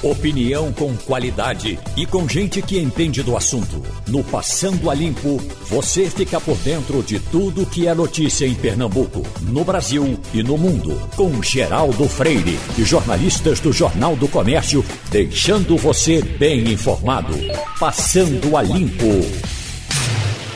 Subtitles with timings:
[0.00, 3.82] Opinião com qualidade e com gente que entende do assunto.
[4.06, 9.26] No Passando a Limpo, você fica por dentro de tudo que é notícia em Pernambuco,
[9.42, 10.96] no Brasil e no mundo.
[11.16, 17.34] Com Geraldo Freire e jornalistas do Jornal do Comércio, deixando você bem informado.
[17.80, 19.04] Passando a Limpo.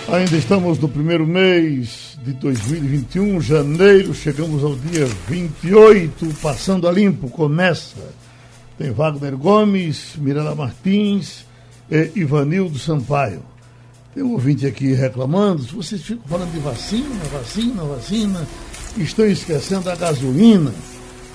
[0.08, 7.28] Ainda estamos no primeiro mês de 2021, janeiro, chegamos ao dia 28, Passando a Limpo
[7.28, 8.21] começa.
[8.82, 11.44] Tem Wagner Gomes, Mirela Martins
[11.88, 13.40] e Ivanildo Sampaio.
[14.12, 18.48] Tem um ouvinte aqui reclamando, vocês ficam falando de vacina, vacina, vacina,
[18.96, 20.74] estão esquecendo a gasolina.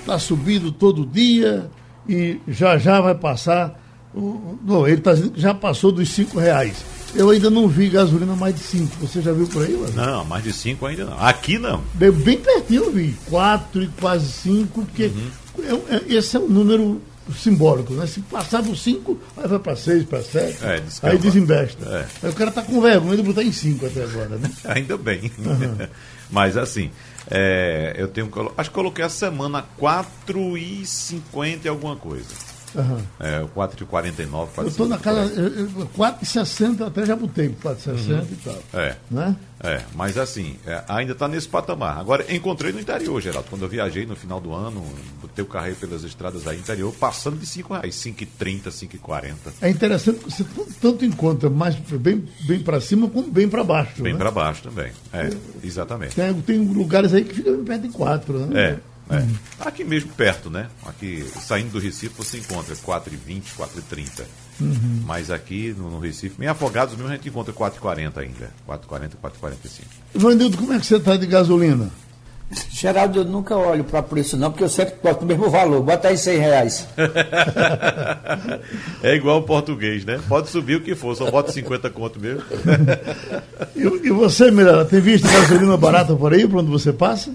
[0.00, 1.70] Está subindo todo dia
[2.06, 3.82] e já já vai passar.
[4.14, 6.84] O, não, ele tá dizendo que já passou dos cinco reais.
[7.14, 8.94] Eu ainda não vi gasolina mais de 5.
[9.00, 9.94] Você já viu por aí, mano?
[9.94, 11.18] Não, mais de 5 ainda não.
[11.18, 11.82] Aqui não.
[11.94, 13.16] Bem, bem pertinho eu vi.
[13.30, 15.88] 4 e quase 5, porque uhum.
[15.88, 17.00] é, é, esse é um número
[17.32, 18.06] simbólico, né?
[18.06, 20.64] Se passar dos 5, aí vai para 6, para 7.
[20.64, 21.84] É, aí desinvesta.
[21.86, 22.26] É.
[22.26, 24.50] Aí o cara está com vergonha de botar em 5 até agora, né?
[24.64, 25.30] ainda bem.
[25.38, 25.86] Uhum.
[26.30, 26.90] Mas assim,
[27.30, 28.30] é, eu tenho.
[28.56, 32.47] Acho que coloquei a semana 4,50 e alguma coisa.
[32.74, 33.00] Uhum.
[33.20, 34.48] É, 4,49.
[34.58, 35.26] Eu estou naquela.
[35.26, 38.26] 4,60 até já botei 4,60 uhum.
[38.30, 38.80] e tal.
[38.80, 38.96] É.
[39.10, 39.36] Né?
[39.60, 41.98] É, mas assim, é, ainda está nesse patamar.
[41.98, 44.84] Agora, encontrei no interior, Geraldo, quando eu viajei no final do ano,
[45.20, 49.34] botei o carro pelas estradas aí interior, passando de 5 reais, 5,30, 5,40.
[49.60, 50.44] É interessante que você
[50.80, 54.02] tanto encontra mais bem, bem para cima como bem para baixo.
[54.02, 54.18] Bem né?
[54.18, 54.92] para baixo também.
[55.12, 55.30] É,
[55.64, 56.14] exatamente.
[56.14, 58.60] Tem, tem lugares aí que ficam perto de 4, né?
[58.60, 58.78] É.
[59.10, 59.26] É.
[59.60, 60.68] Aqui mesmo perto, né?
[60.84, 64.24] Aqui, saindo do Recife, você encontra 4,20, 4,30.
[64.60, 65.02] Uhum.
[65.06, 68.50] Mas aqui no, no, Recife, meio afogados mesmo, a gente encontra 4,40 ainda.
[68.68, 69.82] 4,40, 4,45.
[70.14, 71.90] Vanildo, como é que você está de gasolina?
[72.70, 75.82] Geraldo, eu nunca olho para preço não, porque eu sempre boto o mesmo valor.
[75.82, 76.88] Bota aí 100 reais.
[79.02, 80.18] é igual o português, né?
[80.28, 82.42] Pode subir o que for, só bota 50 conto mesmo.
[83.76, 87.34] e, e você, Mirella, tem visto gasolina barata por aí, por onde você passa?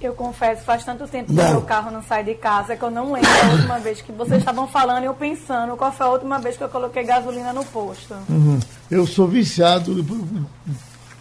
[0.00, 3.12] Eu confesso, faz tanto tempo que meu carro não sai de casa que eu não
[3.12, 6.38] lembro a última vez que vocês estavam falando e eu pensando qual foi a última
[6.38, 8.14] vez que eu coloquei gasolina no posto.
[8.28, 8.60] Uhum.
[8.90, 10.04] Eu sou viciado.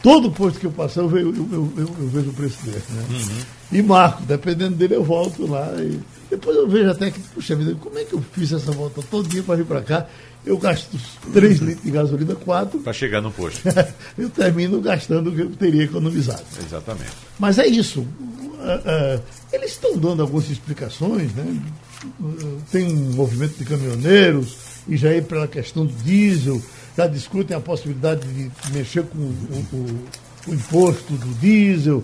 [0.04, 2.84] Todo posto que eu passo eu, eu, eu, eu vejo o preço dele.
[2.90, 3.06] Né?
[3.10, 3.46] Uhum.
[3.72, 5.68] E marco, dependendo dele, eu volto lá.
[5.78, 6.00] E
[6.30, 9.28] depois eu vejo até que, puxa vida, como é que eu fiz essa volta todo
[9.28, 10.06] dia para vir para cá?
[10.46, 10.96] Eu gasto
[11.34, 12.80] 3 litros de gasolina, 4.
[12.80, 13.62] Para chegar no posto.
[14.16, 16.44] eu termino gastando o que eu teria economizado.
[16.64, 17.12] Exatamente.
[17.40, 18.06] Mas é isso.
[18.60, 19.20] Ah, ah,
[19.52, 21.62] eles estão dando algumas explicações, né?
[22.72, 24.58] Tem um movimento de caminhoneiros,
[24.88, 26.62] e já é pela questão do diesel,
[26.96, 32.04] já discutem a possibilidade de mexer com o, o, o imposto do diesel.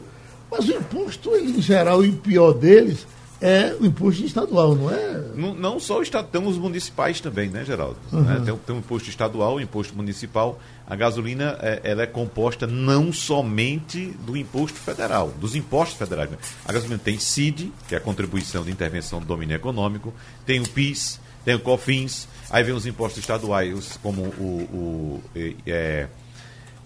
[0.49, 3.07] Mas o imposto, ele, em geral, e o pior deles,
[3.39, 5.23] é o imposto estadual, não é?
[5.35, 7.97] Não, não só o estado, temos municipais também, né, Geraldo?
[8.11, 8.21] Uhum.
[8.21, 8.41] Né?
[8.45, 10.59] Tem, tem o imposto estadual, o imposto municipal.
[10.91, 16.29] A gasolina é, ela é composta não somente do imposto federal, dos impostos federais.
[16.29, 16.37] Né?
[16.65, 20.13] A gasolina tem CID, que é a contribuição de intervenção do domínio econômico,
[20.45, 25.23] tem o PIS, tem o COFINS, aí vem os impostos estaduais, como o, o,
[25.65, 26.07] é,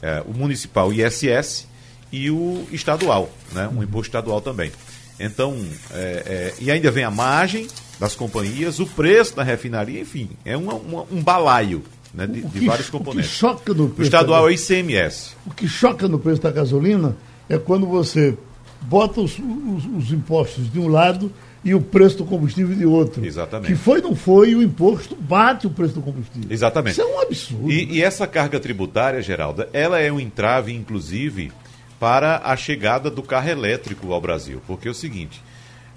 [0.04, 1.68] é, o municipal ISS
[2.12, 3.68] e o estadual, né?
[3.76, 4.72] um imposto estadual também.
[5.20, 5.58] Então,
[5.90, 7.68] é, é, e ainda vem a margem
[8.00, 11.84] das companhias, o preço da refinaria, enfim, é uma, uma, um balaio
[12.16, 13.30] né, de, de, vários componentes.
[13.30, 15.32] O, que choca no preço o estadual da, é o ICMS.
[15.46, 17.16] O que choca no preço da gasolina
[17.50, 18.38] é quando você
[18.82, 21.32] bota os, os, os, impostos de um lado
[21.64, 23.26] e o preço do combustível de outro.
[23.26, 23.68] Exatamente.
[23.68, 26.48] Que foi, não foi, e o imposto bate o preço do combustível.
[26.50, 26.94] Exatamente.
[26.94, 27.72] Isso é um absurdo.
[27.72, 31.52] E, e essa carga tributária, Geralda, ela é um entrave, inclusive
[32.00, 34.62] para a chegada do carro elétrico ao Brasil.
[34.68, 35.42] Porque é o seguinte: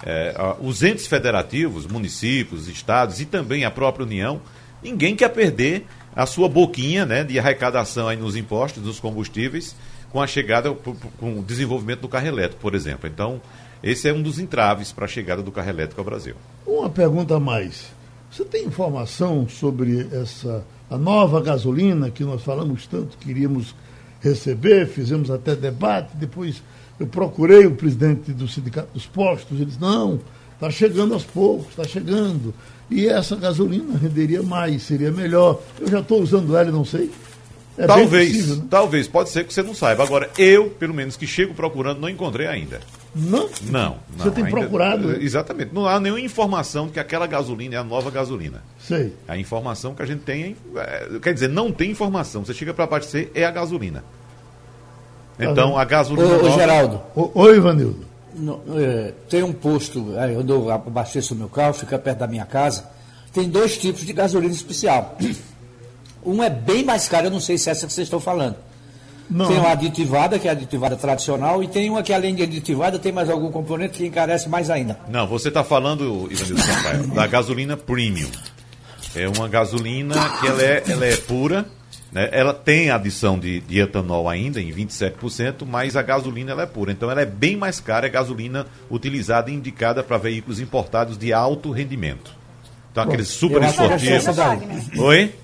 [0.04, 4.40] é, os entes federativos, municípios, estados e também a própria União,
[4.82, 9.76] ninguém quer perder a sua boquinha né, de arrecadação aí nos impostos, nos combustíveis,
[10.10, 13.08] com a chegada, com o desenvolvimento do carro elétrico, por exemplo.
[13.08, 13.40] Então,
[13.82, 16.34] esse é um dos entraves para a chegada do carro elétrico ao Brasil.
[16.66, 17.86] Uma pergunta a mais.
[18.30, 23.74] Você tem informação sobre essa a nova gasolina que nós falamos tanto que iríamos
[24.20, 26.62] receber, fizemos até debate, depois
[26.98, 30.18] eu procurei o presidente do Sindicato dos Postos, ele disse, não,
[30.54, 32.52] está chegando aos poucos, está chegando.
[32.90, 35.60] E essa gasolina renderia mais, seria melhor.
[35.78, 37.10] Eu já estou usando ela e não sei.
[37.76, 38.62] É talvez, possível, né?
[38.68, 40.02] talvez, pode ser que você não saiba.
[40.02, 42.80] Agora, eu, pelo menos que chego procurando, não encontrei ainda.
[43.14, 43.48] Não?
[43.70, 43.98] Não.
[44.16, 45.22] Você não, tem ainda, procurado?
[45.22, 45.72] Exatamente.
[45.72, 48.64] Não há nenhuma informação de que aquela gasolina é a nova gasolina.
[48.80, 49.14] Sei.
[49.28, 52.44] A informação que a gente tem, é, quer dizer, não tem informação.
[52.44, 54.02] Você chega para abastecer, é a gasolina.
[55.38, 56.36] Então, a gasolina.
[56.36, 57.00] Ô, ô Geraldo.
[57.14, 58.07] oi, Ivanildo.
[58.76, 62.84] É, tem um posto, aí eu abasteço o meu carro, fica perto da minha casa.
[63.32, 65.16] tem dois tipos de gasolina especial.
[66.26, 68.56] Um é bem mais caro, eu não sei se é essa que vocês estão falando.
[69.30, 69.46] Não.
[69.46, 72.98] Tem uma aditivada, que é a aditivada tradicional, e tem uma que, além de aditivada,
[72.98, 74.98] tem mais algum componente que encarece mais ainda.
[75.08, 78.28] Não, você está falando, Ivanildo Sampaio, da gasolina premium.
[79.14, 81.66] É uma gasolina que ela é, ela é pura,
[82.12, 82.28] né?
[82.32, 86.92] ela tem adição de, de, etanol ainda, em 27%, mas a gasolina ela é pura.
[86.92, 91.32] Então ela é bem mais cara, é gasolina utilizada e indicada para veículos importados de
[91.32, 92.34] alto rendimento.
[92.90, 94.26] Então Bom, aqueles super esportivos.
[94.98, 95.34] Oi?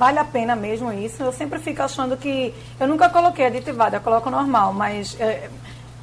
[0.00, 1.22] Vale a pena mesmo isso?
[1.22, 2.54] Eu sempre fico achando que.
[2.80, 5.50] Eu nunca coloquei aditivada, eu coloco normal, mas é,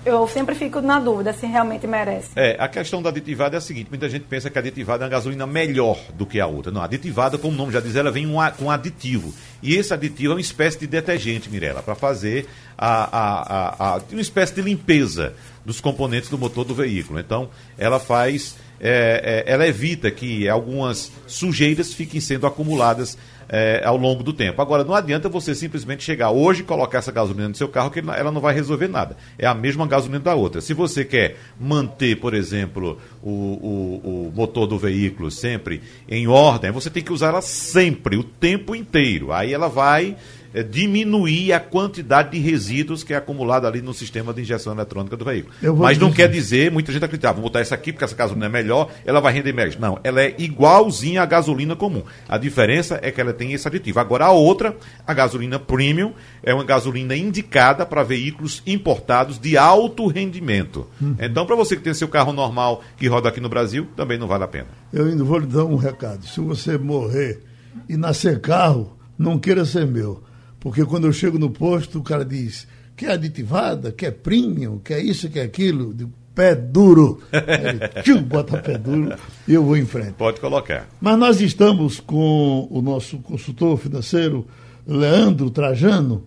[0.08, 2.30] eu sempre fico na dúvida se realmente merece.
[2.36, 5.06] É, a questão da aditivada é a seguinte: muita gente pensa que a aditivada é
[5.06, 6.72] uma gasolina melhor do que a outra.
[6.72, 9.34] Não, a aditivada, como o nome já diz, ela vem um, com aditivo.
[9.62, 14.22] E esse aditivo é uma espécie de detergente, Mirella, para fazer a, a, a, uma
[14.22, 15.34] espécie de limpeza
[15.66, 17.20] dos componentes do motor do veículo.
[17.20, 18.56] Então, ela faz.
[18.80, 23.18] É, é, ela evita que algumas sujeiras fiquem sendo acumuladas
[23.50, 24.62] é, ao longo do tempo.
[24.62, 28.00] Agora, não adianta você simplesmente chegar hoje e colocar essa gasolina no seu carro, que
[28.00, 29.18] ela não vai resolver nada.
[29.38, 30.62] É a mesma gasolina da outra.
[30.62, 36.72] Se você quer manter, por exemplo, o, o, o motor do veículo sempre em ordem,
[36.72, 39.32] você tem que usar ela sempre, o tempo inteiro.
[39.32, 40.16] Aí ela vai
[40.54, 45.16] é, diminuir a quantidade de resíduos que é acumulada ali no sistema de injeção eletrônica
[45.16, 45.54] do veículo.
[45.78, 46.22] Mas não dizer.
[46.22, 48.90] quer dizer, muita gente acredita, ah, vou botar essa aqui porque essa gasolina é melhor,
[49.06, 49.78] ela vai render mais.
[49.78, 52.04] Não, ela é igualzinha à gasolina comum.
[52.28, 54.00] A diferença é que ela tem esse aditivo.
[54.00, 56.14] Agora a outra, a gasolina premium,
[56.44, 60.88] é uma gasolina indicada para veículos importados de alto rendimento.
[61.02, 61.16] Hum.
[61.20, 64.28] Então, para você que tem seu carro normal que roda aqui no Brasil, também não
[64.28, 64.68] vale a pena.
[64.92, 66.26] Eu ainda vou lhe dar um recado.
[66.26, 67.42] Se você morrer
[67.88, 70.24] e nascer carro, não queira ser meu.
[70.68, 75.30] Porque quando eu chego no posto, o cara diz: quer aditivada, quer premium, quer isso,
[75.30, 75.94] quer aquilo.
[75.94, 76.06] De
[76.36, 77.22] pé duro.
[77.32, 79.16] Ele tchum, bota pé duro
[79.48, 80.16] e eu vou em frente.
[80.18, 80.90] Pode colocar.
[81.00, 84.46] Mas nós estamos com o nosso consultor financeiro,
[84.86, 86.26] Leandro Trajano.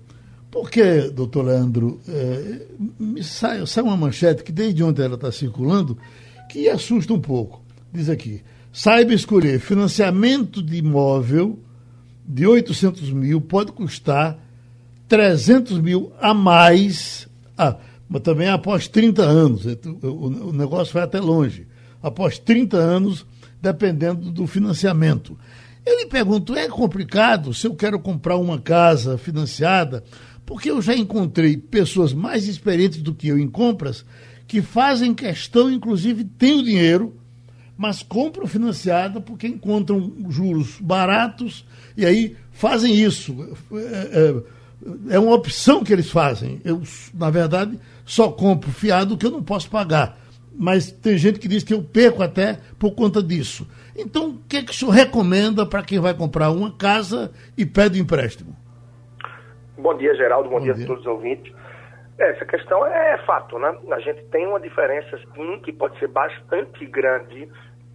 [0.50, 2.62] Porque, doutor Leandro, é,
[3.22, 5.98] sai, sai uma manchete que desde ontem ela está circulando
[6.48, 7.62] que assusta um pouco.
[7.92, 8.40] Diz aqui:
[8.72, 11.58] saiba escolher financiamento de imóvel
[12.32, 14.38] de 800 mil pode custar
[15.08, 17.28] 300 mil a mais,
[17.58, 17.76] ah,
[18.08, 19.64] mas também após 30 anos.
[20.02, 21.66] O negócio vai até longe.
[22.00, 23.26] Após 30 anos,
[23.60, 25.36] dependendo do financiamento.
[25.84, 30.04] Eu lhe pergunto, é complicado se eu quero comprar uma casa financiada?
[30.46, 34.04] Porque eu já encontrei pessoas mais experientes do que eu em compras
[34.46, 37.16] que fazem questão, inclusive, tem o dinheiro,
[37.76, 41.64] mas compram financiada porque encontram juros baratos
[41.96, 43.34] e aí fazem isso.
[43.72, 44.18] É,
[45.12, 46.60] é, é, uma opção que eles fazem.
[46.64, 46.80] Eu,
[47.14, 50.18] na verdade, só compro fiado que eu não posso pagar.
[50.52, 53.66] Mas tem gente que diz que eu perco até por conta disso.
[53.96, 57.64] Então, o que, é que o senhor recomenda para quem vai comprar uma casa e
[57.64, 58.56] pede empréstimo?
[59.78, 60.48] Bom dia, Geraldo.
[60.48, 61.52] Bom, Bom dia, dia a todos os ouvintes.
[62.18, 63.74] Essa questão é fato, né?
[63.92, 67.48] A gente tem uma diferença, sim, que pode ser bastante grande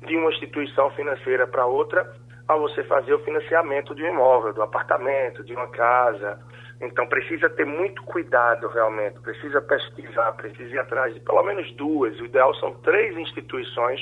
[0.08, 2.12] de uma instituição financeira para outra
[2.48, 6.40] a você fazer o financiamento de um imóvel, do apartamento, de uma casa.
[6.80, 12.20] Então precisa ter muito cuidado realmente, precisa pesquisar, precisa ir atrás de pelo menos duas,
[12.20, 14.02] o ideal são três instituições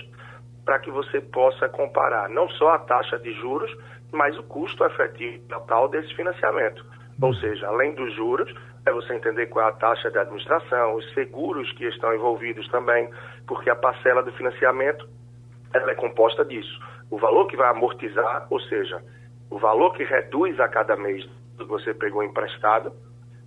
[0.66, 2.30] para que você possa comparar.
[2.30, 3.72] Não só a taxa de juros,
[4.12, 6.86] mas o custo efetivo total desse financiamento.
[7.22, 8.54] Ou seja, além dos juros,
[8.86, 13.10] é você entender qual é a taxa de administração, os seguros que estão envolvidos também,
[13.48, 15.08] porque a parcela do financiamento
[15.74, 19.00] ela é composta disso o valor que vai amortizar, ou seja,
[19.48, 21.24] o valor que reduz a cada mês
[21.56, 22.92] que você pegou emprestado,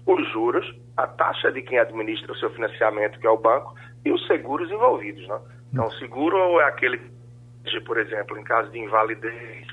[0.07, 0.65] os juros,
[0.97, 4.71] a taxa de quem administra o seu financiamento, que é o banco, e os seguros
[4.71, 5.27] envolvidos.
[5.27, 5.41] Né?
[5.73, 7.01] Então, seguro é aquele
[7.65, 9.67] que, por exemplo, em caso de invalidez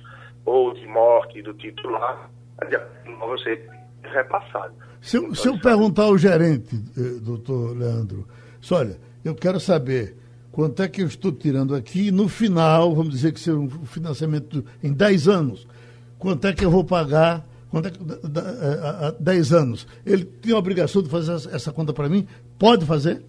[0.44, 2.32] ou de morte do titular,
[3.20, 3.64] você
[4.02, 4.74] é repassado.
[5.02, 8.26] Se, então, se eu perguntar ao gerente, eh, doutor Leandro,
[8.72, 10.18] olha, eu quero saber
[10.54, 14.64] quanto é que eu estou tirando aqui, no final, vamos dizer que seja um financiamento
[14.84, 15.68] em 10 anos,
[16.20, 19.88] quanto é que eu vou pagar quanto é que, há 10 anos.
[20.06, 22.28] Ele tem a obrigação de fazer essa conta para mim?
[22.60, 23.20] Pode fazer?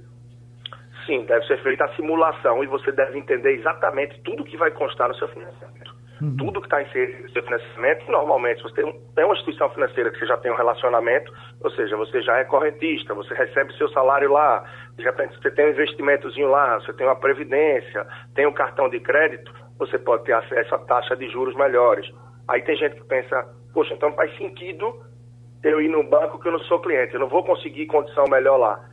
[1.06, 5.08] Sim, deve ser feita a simulação e você deve entender exatamente tudo que vai constar
[5.08, 5.94] no seu financiamento.
[6.20, 6.36] Uhum.
[6.36, 10.18] Tudo que está inserido no seu financiamento, normalmente, você tem, tem uma instituição financeira que
[10.18, 14.30] você já tem um relacionamento, ou seja, você já é correntista, você recebe seu salário
[14.30, 14.64] lá,
[14.96, 19.00] de repente você tem um investimentozinho lá, você tem uma previdência, tem um cartão de
[19.00, 22.08] crédito, você pode ter acesso a taxa de juros melhores.
[22.46, 24.94] Aí tem gente que pensa, poxa, então faz sentido
[25.64, 28.56] eu ir no banco que eu não sou cliente, eu não vou conseguir condição melhor
[28.56, 28.88] lá.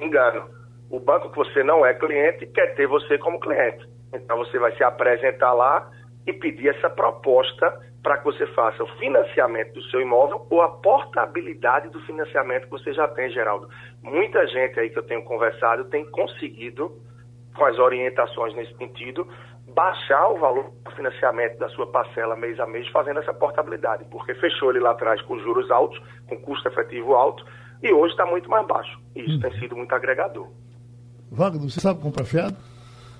[0.00, 0.48] Engano.
[0.90, 3.86] O banco que você não é cliente quer ter você como cliente.
[4.12, 5.88] Então você vai se apresentar lá
[6.26, 10.68] e pedir essa proposta para que você faça o financiamento do seu imóvel ou a
[10.68, 13.68] portabilidade do financiamento que você já tem, Geraldo.
[14.02, 16.92] Muita gente aí que eu tenho conversado tem conseguido,
[17.56, 19.26] com as orientações nesse sentido,
[19.74, 24.34] baixar o valor do financiamento da sua parcela mês a mês fazendo essa portabilidade, porque
[24.34, 27.44] fechou ele lá atrás com juros altos, com custo efetivo alto,
[27.82, 29.00] e hoje está muito mais baixo.
[29.16, 29.40] E isso hum.
[29.40, 30.48] tem sido muito agregador.
[31.30, 32.56] Wagner, você sabe comprar fiado?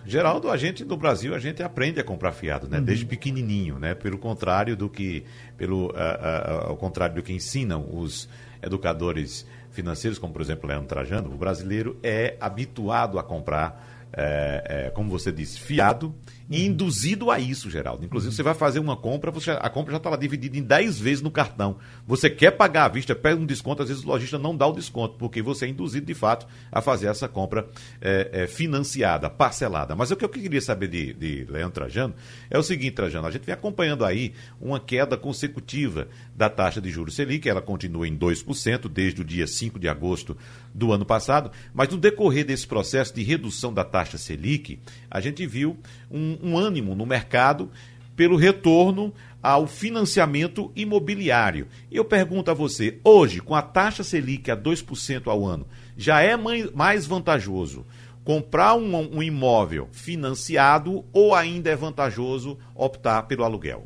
[0.04, 2.78] Geraldo, a gente no Brasil a gente aprende a comprar fiado, né?
[2.78, 2.84] Uhum.
[2.84, 3.94] Desde pequenininho, né?
[3.94, 5.24] Pelo contrário do que
[5.56, 8.28] pelo uh, uh, ao contrário do que ensinam os
[8.62, 15.10] educadores financeiros, como por exemplo Leandro Trajano, o brasileiro é habituado a comprar é, como
[15.10, 16.14] você disse, fiado
[16.48, 18.04] e induzido a isso, Geraldo.
[18.04, 20.98] Inclusive, você vai fazer uma compra, você, a compra já está lá dividida em 10
[20.98, 21.78] vezes no cartão.
[22.06, 24.72] Você quer pagar à vista, pega um desconto, às vezes o lojista não dá o
[24.72, 27.66] desconto, porque você é induzido, de fato, a fazer essa compra
[28.00, 29.96] é, é, financiada, parcelada.
[29.96, 32.14] Mas o que eu queria saber de, de Leandro Trajano
[32.50, 36.90] é o seguinte, Trajano, a gente vem acompanhando aí uma queda consecutiva da taxa de
[36.90, 40.36] juros Selic, ela continua em 2% desde o dia 5 de agosto
[40.74, 45.46] do ano passado, mas no decorrer desse processo de redução da taxa Selic, a gente
[45.46, 45.78] viu
[46.14, 47.70] um, um ânimo no mercado
[48.16, 51.66] pelo retorno ao financiamento imobiliário.
[51.90, 55.66] E eu pergunto a você, hoje, com a taxa Selic a 2% ao ano,
[55.96, 57.84] já é mais vantajoso
[58.24, 63.84] comprar um, um, imóvel financiado ou ainda é vantajoso optar pelo aluguel?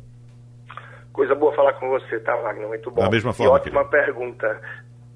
[1.11, 2.69] Coisa boa falar com você, tá, Wagner?
[2.69, 3.01] Muito bom.
[3.01, 3.51] Da mesma forma.
[3.51, 4.05] E ótima querido.
[4.05, 4.61] pergunta.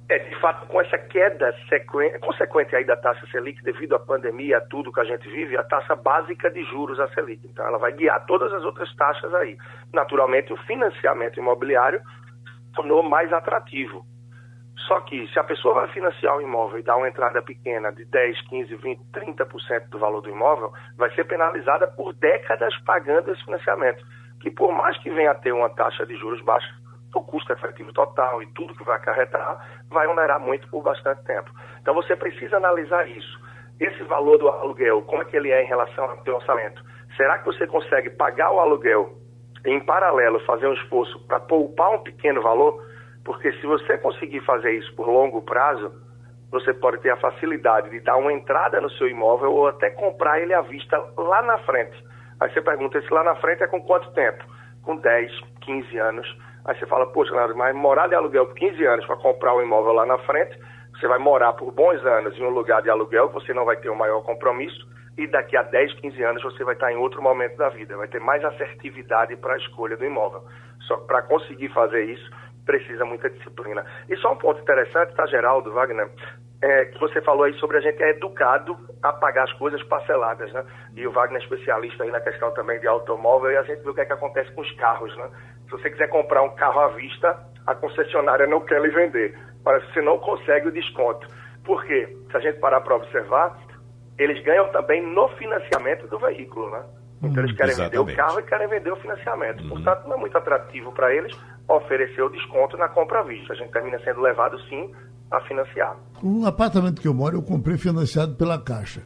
[0.10, 1.56] É, de fato, com essa queda
[2.22, 5.64] consequente aí da taxa Selic, devido à pandemia, a tudo que a gente vive, a
[5.64, 7.48] taxa básica de juros a Selic.
[7.48, 9.58] Então, ela vai guiar todas as outras taxas aí.
[9.94, 12.02] Naturalmente, o financiamento imobiliário
[12.76, 14.06] tornou mais atrativo.
[14.88, 18.04] Só que, se a pessoa vai financiar o imóvel e dar uma entrada pequena de
[18.04, 23.44] 10, 15, 20, 30% do valor do imóvel, vai ser penalizada por décadas pagando esse
[23.46, 24.04] financiamento.
[24.42, 26.68] Que, por mais que venha a ter uma taxa de juros baixa,
[27.20, 31.52] o custo efetivo total e tudo que vai acarretar vai onerar muito por bastante tempo.
[31.82, 33.40] Então você precisa analisar isso.
[33.80, 36.84] Esse valor do aluguel, como é que ele é em relação ao seu orçamento?
[37.18, 39.14] Será que você consegue pagar o aluguel
[39.66, 42.84] em paralelo, fazer um esforço para poupar um pequeno valor?
[43.24, 45.92] Porque se você conseguir fazer isso por longo prazo,
[46.52, 50.40] você pode ter a facilidade de dar uma entrada no seu imóvel ou até comprar
[50.40, 51.98] ele à vista lá na frente.
[52.40, 54.44] Aí você pergunta, esse lá na frente é com quanto tempo?
[54.84, 56.38] Com 10, 15 anos.
[56.66, 59.62] Aí você fala, poxa, Leandro, mas morar de aluguel por 15 anos para comprar um
[59.62, 60.58] imóvel lá na frente,
[60.94, 63.90] você vai morar por bons anos em um lugar de aluguel, você não vai ter
[63.90, 67.58] um maior compromisso, e daqui a 10, 15 anos você vai estar em outro momento
[67.58, 70.44] da vida, vai ter mais assertividade para a escolha do imóvel.
[70.88, 72.32] Só que para conseguir fazer isso,
[72.66, 73.86] precisa muita disciplina.
[74.10, 76.10] E só um ponto interessante, tá, Geraldo, Wagner?
[76.62, 80.52] É, que você falou aí sobre a gente é educado a pagar as coisas parceladas,
[80.54, 80.64] né?
[80.96, 83.90] E o Wagner é especialista aí na questão também de automóvel e a gente vê
[83.90, 85.30] o que é que acontece com os carros, né?
[85.66, 89.38] Se você quiser comprar um carro à vista, a concessionária não quer lhe vender.
[89.62, 91.28] Parece que você não consegue o desconto.
[91.66, 92.16] Por quê?
[92.32, 93.58] Se a gente parar para observar,
[94.18, 96.84] eles ganham também no financiamento do veículo, né?
[97.24, 97.98] Então eles querem Exatamente.
[97.98, 99.64] vender o carro e querem vender o financiamento.
[99.64, 99.70] Uhum.
[99.70, 101.34] Portanto, não é muito atrativo para eles
[101.68, 103.54] oferecer o desconto na compra à vista.
[103.54, 104.92] A gente termina sendo levado, sim,
[105.32, 105.98] a financiar.
[106.24, 109.04] Um apartamento que eu moro, eu comprei financiado pela Caixa.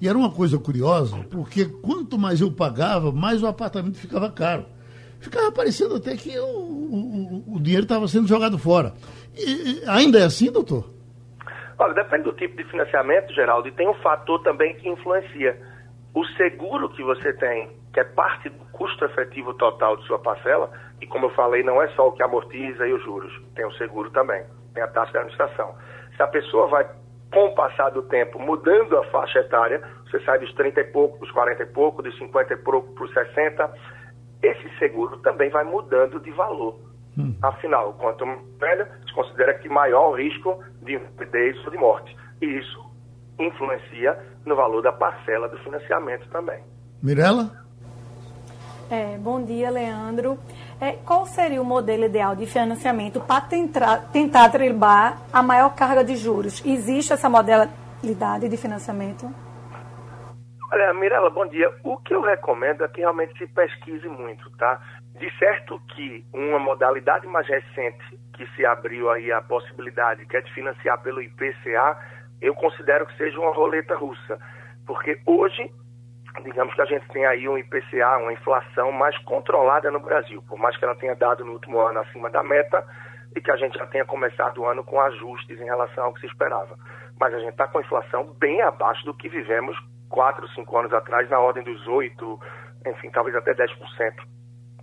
[0.00, 4.64] E era uma coisa curiosa, porque quanto mais eu pagava, mais o apartamento ficava caro.
[5.20, 8.94] Ficava parecendo até que o, o, o dinheiro estava sendo jogado fora.
[9.36, 10.90] E, ainda é assim, doutor?
[11.78, 15.60] Olha, depende do tipo de financiamento, Geraldo, e tem um fator também que influencia.
[16.14, 20.70] O seguro que você tem, que é parte do custo efetivo total de sua parcela,
[21.00, 23.72] e como eu falei, não é só o que amortiza e os juros, tem o
[23.72, 24.44] seguro também,
[24.74, 25.74] tem a taxa de administração.
[26.16, 26.88] Se a pessoa vai,
[27.32, 31.18] com o passar do tempo, mudando a faixa etária, você sai dos 30 e pouco,
[31.18, 33.74] dos 40 e pouco, dos 50 e pouco para os 60,
[34.42, 36.78] esse seguro também vai mudando de valor.
[37.18, 37.34] Hum.
[37.42, 38.24] Afinal, quanto
[38.58, 42.16] velho, se considera que maior o risco de invalidez ou de morte.
[42.40, 42.90] E isso
[43.38, 46.62] influencia no valor da parcela do financiamento também.
[47.02, 47.50] Mirela?
[48.90, 50.36] É, bom dia, Leandro.
[50.80, 54.50] É, qual seria o modelo ideal de financiamento para tentar, tentar
[55.32, 56.60] a maior carga de juros?
[56.66, 59.32] Existe essa modalidade de financiamento?
[60.72, 61.72] Olha, Mirela, bom dia.
[61.84, 64.80] O que eu recomendo é que realmente se pesquise muito, tá?
[65.20, 70.40] De certo que uma modalidade mais recente que se abriu aí a possibilidade, que é
[70.40, 71.96] de financiar pelo IPCA,
[72.40, 74.36] eu considero que seja uma roleta russa.
[74.84, 75.70] Porque hoje,
[76.42, 80.58] digamos que a gente tem aí um IPCA, uma inflação mais controlada no Brasil, por
[80.58, 82.84] mais que ela tenha dado no último ano acima da meta
[83.34, 86.20] e que a gente já tenha começado o ano com ajustes em relação ao que
[86.20, 86.76] se esperava.
[87.18, 89.76] Mas a gente está com a inflação bem abaixo do que vivemos
[90.08, 92.40] quatro, cinco anos atrás, na ordem dos 8,
[92.86, 93.70] enfim, talvez até 10%.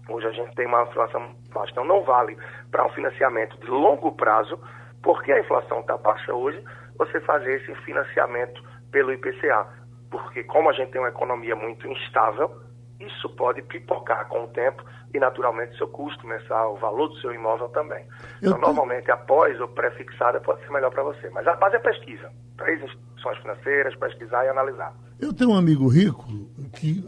[0.10, 1.72] Hoje a gente tem uma inflação baixa.
[1.72, 2.38] Então não vale
[2.72, 4.58] para um financiamento de longo prazo,
[5.04, 6.64] porque a inflação está baixa hoje,
[6.98, 9.68] você fazer esse financiamento pelo IPCA.
[10.10, 12.62] Porque como a gente tem uma economia muito instável,
[13.00, 14.84] isso pode pipocar com o tempo
[15.14, 18.06] e naturalmente seu custo mensal, o valor do seu imóvel também.
[18.42, 21.30] Eu então, normalmente, após ou pré-fixada pode ser melhor para você.
[21.30, 22.32] Mas a base é pesquisa.
[22.58, 24.94] Três instituições financeiras, pesquisar e analisar.
[25.20, 26.26] Eu tenho um amigo rico
[26.74, 27.04] que,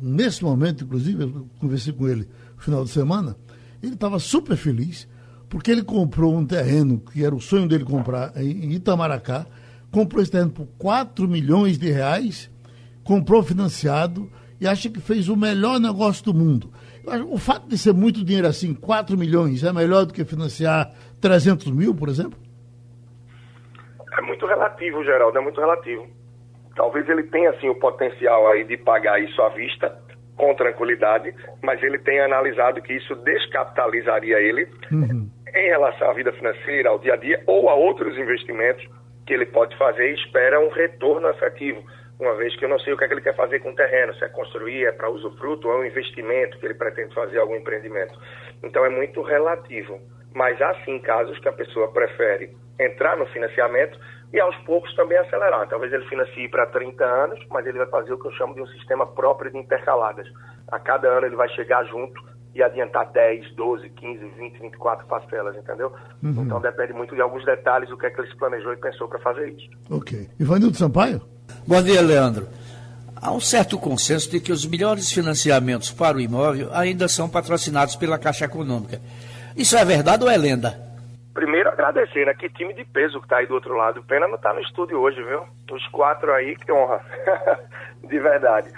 [0.00, 3.36] nesse momento, inclusive, eu conversei com ele no final de semana,
[3.82, 5.08] ele estava super feliz
[5.48, 9.46] porque ele comprou um terreno que era o sonho dele comprar em Itamaracá,
[9.96, 12.50] comprou esse terreno por 4 milhões de reais,
[13.02, 16.70] comprou financiado e acha que fez o melhor negócio do mundo.
[17.30, 21.70] O fato de ser muito dinheiro assim, 4 milhões, é melhor do que financiar 300
[21.70, 22.38] mil, por exemplo?
[24.18, 26.06] É muito relativo, Geraldo, é muito relativo.
[26.74, 29.98] Talvez ele tenha assim o potencial aí de pagar isso à vista,
[30.36, 35.30] com tranquilidade, mas ele tem analisado que isso descapitalizaria ele uhum.
[35.54, 38.86] em relação à vida financeira, ao dia a dia ou a outros investimentos
[39.26, 41.84] que ele pode fazer e espera um retorno efetivo
[42.18, 43.74] uma vez que eu não sei o que, é que ele quer fazer com o
[43.74, 47.38] terreno, se é construir, é para usufruto, ou é um investimento que ele pretende fazer
[47.38, 48.18] algum empreendimento.
[48.62, 50.00] Então é muito relativo.
[50.34, 53.98] Mas há sim casos que a pessoa prefere entrar no financiamento
[54.32, 55.68] e aos poucos também acelerar.
[55.68, 58.62] Talvez ele financie para 30 anos, mas ele vai fazer o que eu chamo de
[58.62, 60.26] um sistema próprio de intercaladas.
[60.68, 62.22] A cada ano ele vai chegar junto
[62.56, 65.92] e adiantar 10, 12, 15, 20, 24 parcelas, entendeu?
[66.22, 66.42] Uhum.
[66.42, 69.06] Então depende muito de alguns detalhes do que é que ele se planejou e pensou
[69.06, 69.68] para fazer isso.
[69.90, 70.26] Ok.
[70.40, 71.20] Ivanildo Sampaio?
[71.66, 72.48] Bom dia, Leandro.
[73.20, 77.94] Há um certo consenso de que os melhores financiamentos para o imóvel ainda são patrocinados
[77.94, 79.00] pela Caixa Econômica.
[79.54, 80.80] Isso é verdade ou é lenda?
[81.34, 82.32] Primeiro, agradecer, né?
[82.32, 84.02] Que time de peso que está aí do outro lado.
[84.04, 85.42] Pena não estar tá no estúdio hoje, viu?
[85.70, 87.04] Os quatro aí, que honra.
[88.02, 88.70] de verdade.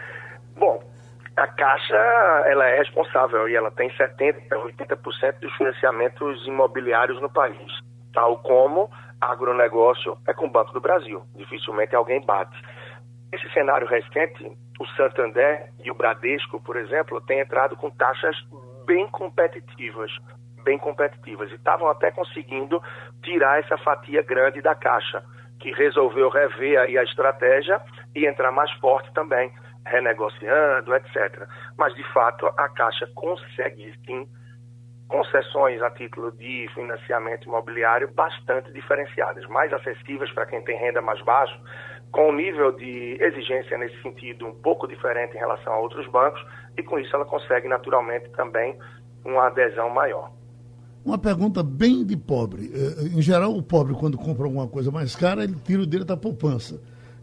[0.56, 0.82] Bom,
[1.38, 1.96] a Caixa,
[2.46, 7.72] ela é responsável e ela tem 70%, 80% dos financiamentos imobiliários no país.
[8.12, 11.22] Tal como agronegócio é com o Banco do Brasil.
[11.36, 12.56] Dificilmente alguém bate.
[13.32, 18.36] Nesse cenário recente, o Santander e o Bradesco, por exemplo, têm entrado com taxas
[18.86, 20.10] bem competitivas,
[20.64, 22.82] bem competitivas, e estavam até conseguindo
[23.22, 25.22] tirar essa fatia grande da caixa,
[25.60, 27.80] que resolveu rever aí a estratégia
[28.14, 29.52] e entrar mais forte também,
[29.88, 31.46] renegociando, etc.
[31.76, 34.28] Mas, de fato, a Caixa consegue sim
[35.08, 41.20] concessões a título de financiamento imobiliário bastante diferenciadas, mais acessíveis para quem tem renda mais
[41.22, 41.58] baixa,
[42.12, 46.40] com um nível de exigência nesse sentido um pouco diferente em relação a outros bancos,
[46.76, 48.78] e com isso ela consegue naturalmente também
[49.24, 50.30] uma adesão maior.
[51.04, 52.70] Uma pergunta bem de pobre.
[52.74, 56.04] Eh, em geral, o pobre, quando compra alguma coisa mais cara, ele tira o dele
[56.04, 56.80] da poupança.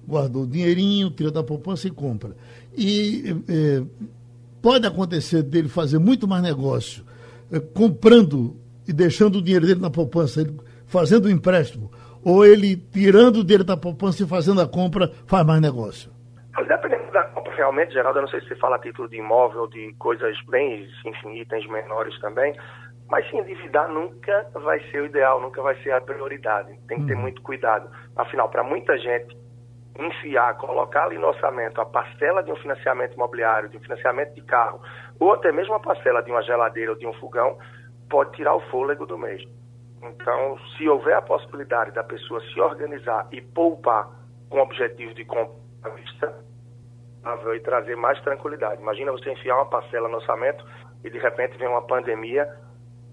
[0.08, 2.36] Guardou o dinheirinho, tira da poupança e compra.
[2.78, 3.84] E eh,
[4.62, 7.04] pode acontecer dele fazer muito mais negócio
[7.52, 8.56] eh, comprando
[8.88, 11.92] e deixando o dinheiro dele na poupança, ele fazendo o empréstimo,
[12.24, 16.12] ou ele tirando o dinheiro da poupança e fazendo a compra, faz mais negócio?
[16.68, 19.68] Dependendo da compra, realmente, Geraldo, eu não sei se você fala a título de imóvel,
[19.68, 22.56] de coisas bem, enfim, itens menores também,
[23.10, 26.78] mas se endividar nunca vai ser o ideal, nunca vai ser a prioridade.
[26.88, 27.22] Tem que ter uhum.
[27.22, 27.90] muito cuidado.
[28.16, 29.38] Afinal, para muita gente,
[29.98, 34.42] enfiar, colocar ali no orçamento a parcela de um financiamento imobiliário, de um financiamento de
[34.42, 34.82] carro,
[35.20, 37.58] ou até mesmo a parcela de uma geladeira ou de um fogão,
[38.10, 39.42] pode tirar o fôlego do mês.
[40.02, 44.10] Então, se houver a possibilidade da pessoa se organizar e poupar
[44.50, 46.46] com o objetivo de compra à vista,
[47.56, 48.82] e trazer mais tranquilidade.
[48.82, 50.64] Imagina você enfiar uma parcela no orçamento
[51.04, 52.48] e de repente vem uma pandemia,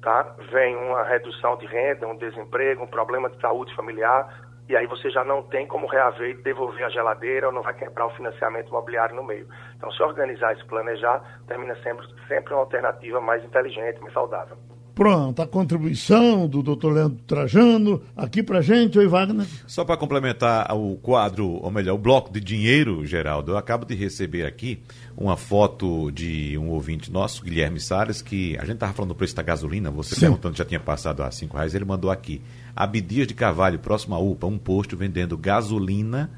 [0.03, 0.35] tá?
[0.51, 5.11] Vem uma redução de renda, um desemprego, um problema de saúde familiar, e aí você
[5.11, 8.69] já não tem como reaver e devolver a geladeira ou não vai quebrar o financiamento
[8.69, 9.47] imobiliário no meio.
[9.77, 14.57] Então, se organizar e se planejar, termina sempre, sempre uma alternativa mais inteligente, mais saudável.
[14.95, 19.47] Pronto, a contribuição do doutor Leandro Trajano aqui pra gente, oi Wagner.
[19.67, 23.95] Só para complementar o quadro, ou melhor, o bloco de dinheiro, Geraldo, eu acabo de
[23.95, 24.83] receber aqui
[25.15, 29.37] uma foto de um ouvinte nosso, Guilherme Salles, que a gente estava falando do preço
[29.37, 30.23] da gasolina, você Sim.
[30.23, 32.41] perguntando já tinha passado a cinco reais, ele mandou aqui.
[32.75, 36.31] Abdias de Carvalho, próximo à UPA, um posto vendendo gasolina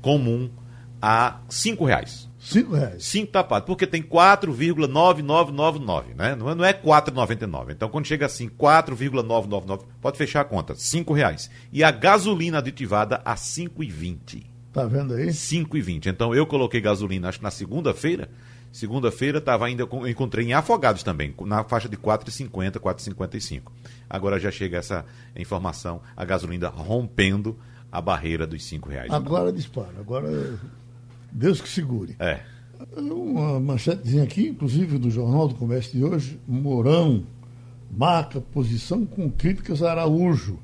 [0.00, 0.50] comum
[1.00, 2.30] a cinco reais.
[2.38, 3.04] Cinco reais.
[3.04, 6.34] Cinco tapado, porque tem 4,9999, né?
[6.34, 7.70] Não é, não é 4,99.
[7.70, 11.50] Então, quando chega assim, 4,999, pode fechar a conta, cinco reais.
[11.72, 14.44] E a gasolina aditivada a 5,20.
[14.72, 15.28] Tá vendo aí?
[15.28, 16.06] 5,20.
[16.06, 18.28] Então, eu coloquei gasolina, acho que na segunda-feira,
[18.72, 23.70] Segunda-feira estava ainda, encontrei em Afogados também, na faixa de 4,50, 4,55.
[24.08, 25.04] Agora já chega essa
[25.36, 27.56] informação, a gasolina rompendo
[27.90, 29.12] a barreira dos 5 reais.
[29.12, 30.58] Agora dispara, agora
[31.30, 32.16] Deus que segure.
[32.18, 32.40] É.
[32.96, 37.24] Uma manchetezinha aqui, inclusive do Jornal do Comércio de hoje, Mourão
[37.90, 40.58] marca posição com críticas a Araújo.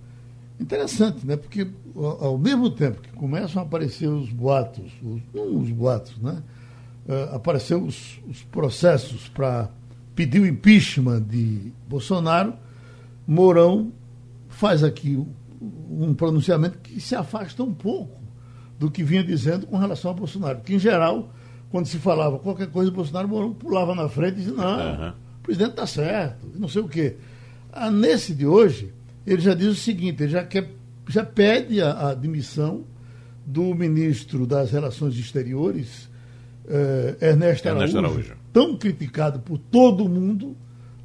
[0.58, 1.36] Interessante, né?
[1.36, 6.42] Porque ao mesmo tempo que começam a aparecer os boatos, os, não os boatos, né?
[7.08, 9.70] Uh, apareceu os, os processos para
[10.14, 12.52] pedir o impeachment de Bolsonaro,
[13.26, 13.92] Mourão
[14.48, 15.24] faz aqui
[15.60, 18.20] um pronunciamento que se afasta um pouco
[18.78, 20.58] do que vinha dizendo com relação a Bolsonaro.
[20.58, 21.32] Porque, em geral,
[21.70, 25.08] quando se falava qualquer coisa, Bolsonaro Mourão pulava na frente e dizia, não, uhum.
[25.10, 27.16] o presidente está certo, não sei o quê.
[27.72, 28.92] Ah, nesse de hoje,
[29.26, 30.68] ele já diz o seguinte, ele já, quer,
[31.08, 32.84] já pede a, a admissão
[33.46, 36.08] do ministro das Relações Exteriores,
[36.68, 40.56] eh, Ernesto, Ernesto Araújo, Araújo, tão criticado por todo mundo,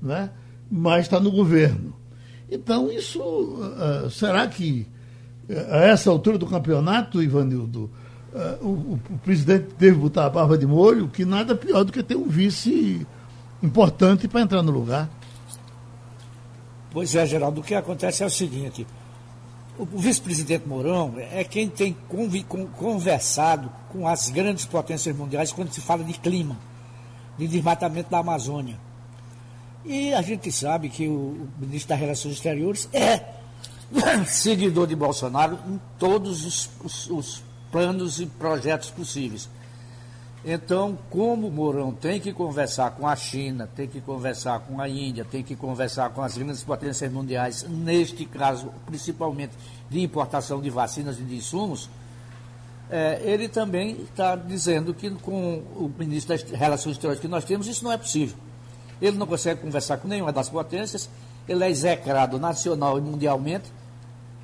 [0.02, 0.30] né,
[0.69, 1.95] mas está no governo.
[2.52, 4.86] Então, isso, uh, será que
[5.71, 7.89] a essa altura do campeonato, Ivanildo,
[8.34, 12.04] uh, o, o, presidente deve botar a barba de molho, que nada pior do que
[12.04, 13.08] ter um vice
[13.62, 15.10] importante para entrar no lugar?
[16.91, 18.86] Pois é, Geraldo, o que acontece é o seguinte,
[19.78, 21.96] o, vice-presidente Mourão é quem tem
[22.78, 26.58] conversado com as grandes potências mundiais quando se fala de clima,
[27.38, 28.80] de desmatamento da Amazônia.
[29.86, 33.24] E a gente sabe que o ministro das Relações Exteriores é
[34.26, 39.50] seguidor de Bolsonaro em todos os, os, os planos e projetos possíveis.
[40.45, 44.89] Então, como o Mourão tem que conversar com a China, tem que conversar com a
[44.89, 49.53] Índia, tem que conversar com as grandes potências mundiais, neste caso, principalmente
[49.89, 51.89] de importação de vacinas e de insumos,
[52.89, 57.65] é, ele também está dizendo que com o ministro das Relações Exteriores que nós temos,
[57.65, 58.38] isso não é possível.
[59.01, 61.10] Ele não consegue conversar com nenhuma das potências,
[61.47, 63.71] ele é execrado nacional e mundialmente.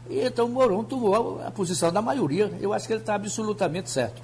[0.09, 2.51] E então Mourão tomou a posição da maioria.
[2.61, 4.21] Eu acho que ele está absolutamente certo.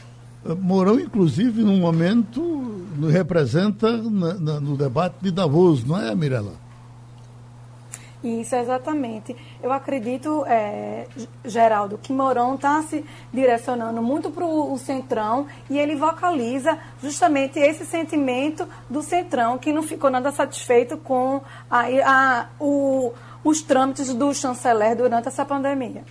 [0.53, 6.53] Mourão, inclusive, no momento, representa na, na, no debate de Davos, não é, Mirela?
[8.23, 9.36] Isso, exatamente.
[9.62, 11.08] Eu acredito, é,
[11.43, 17.86] Geraldo, que Mourão está se direcionando muito para o Centrão e ele vocaliza justamente esse
[17.86, 24.34] sentimento do Centrão, que não ficou nada satisfeito com a, a, o, os trâmites do
[24.34, 26.03] chanceler durante essa pandemia.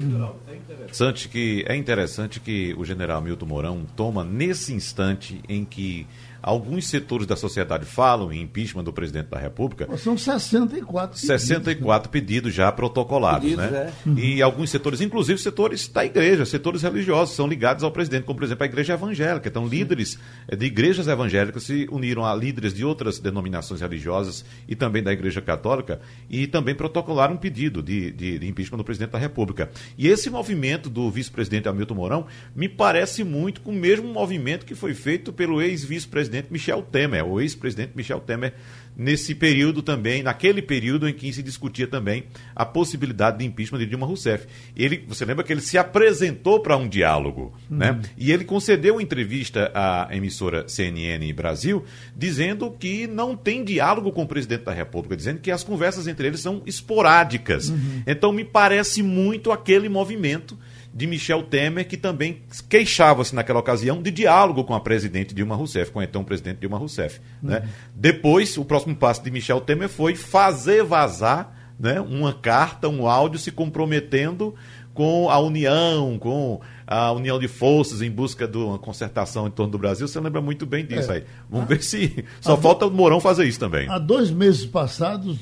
[0.00, 0.47] É
[0.92, 6.06] interessante que é interessante que o general Milton Mourão toma nesse instante em que
[6.40, 9.88] Alguns setores da sociedade falam em impeachment do presidente da República.
[9.96, 11.20] São 64 pedidos.
[11.20, 13.92] 64 pedidos já protocolados, pedidos, né?
[14.06, 14.20] É.
[14.20, 18.44] E alguns setores, inclusive setores da igreja, setores religiosos, são ligados ao presidente, como por
[18.44, 19.48] exemplo a igreja evangélica.
[19.48, 24.76] Então, líderes eh, de igrejas evangélicas se uniram a líderes de outras denominações religiosas e
[24.76, 29.10] também da igreja católica e também protocolaram um pedido de, de, de impeachment do presidente
[29.10, 29.70] da República.
[29.96, 34.74] E esse movimento do vice-presidente Hamilton Mourão me parece muito com o mesmo movimento que
[34.74, 38.52] foi feito pelo ex-vice-presidente presidente Michel Temer, o ex-presidente Michel Temer,
[38.96, 43.86] nesse período também, naquele período em que se discutia também a possibilidade de impeachment de
[43.86, 44.46] Dilma Rousseff.
[44.76, 47.92] Ele, você lembra que ele se apresentou para um diálogo, né?
[47.92, 47.96] uhum.
[47.98, 48.02] né?
[48.16, 54.22] E ele concedeu uma entrevista à emissora CNN Brasil, dizendo que não tem diálogo com
[54.22, 57.70] o presidente da República, dizendo que as conversas entre eles são esporádicas.
[57.70, 58.02] Uhum.
[58.06, 60.58] Então me parece muito aquele movimento
[60.98, 65.92] de Michel Temer, que também queixava-se naquela ocasião de diálogo com a presidente Dilma Rousseff,
[65.92, 67.20] com a então presidente Dilma Rousseff.
[67.40, 67.58] Né?
[67.58, 67.62] Uhum.
[67.62, 67.68] Né?
[67.94, 73.38] Depois, o próximo passo de Michel Temer foi fazer vazar né, uma carta, um áudio
[73.38, 74.56] se comprometendo
[74.92, 79.70] com a União, com a união de forças em busca de uma concertação em torno
[79.70, 80.08] do Brasil.
[80.08, 81.16] Você lembra muito bem disso é.
[81.16, 81.24] aí.
[81.48, 82.24] Vamos ah, ver se.
[82.40, 83.88] Só falta o Mourão fazer isso também.
[83.88, 85.38] Há dois meses passados,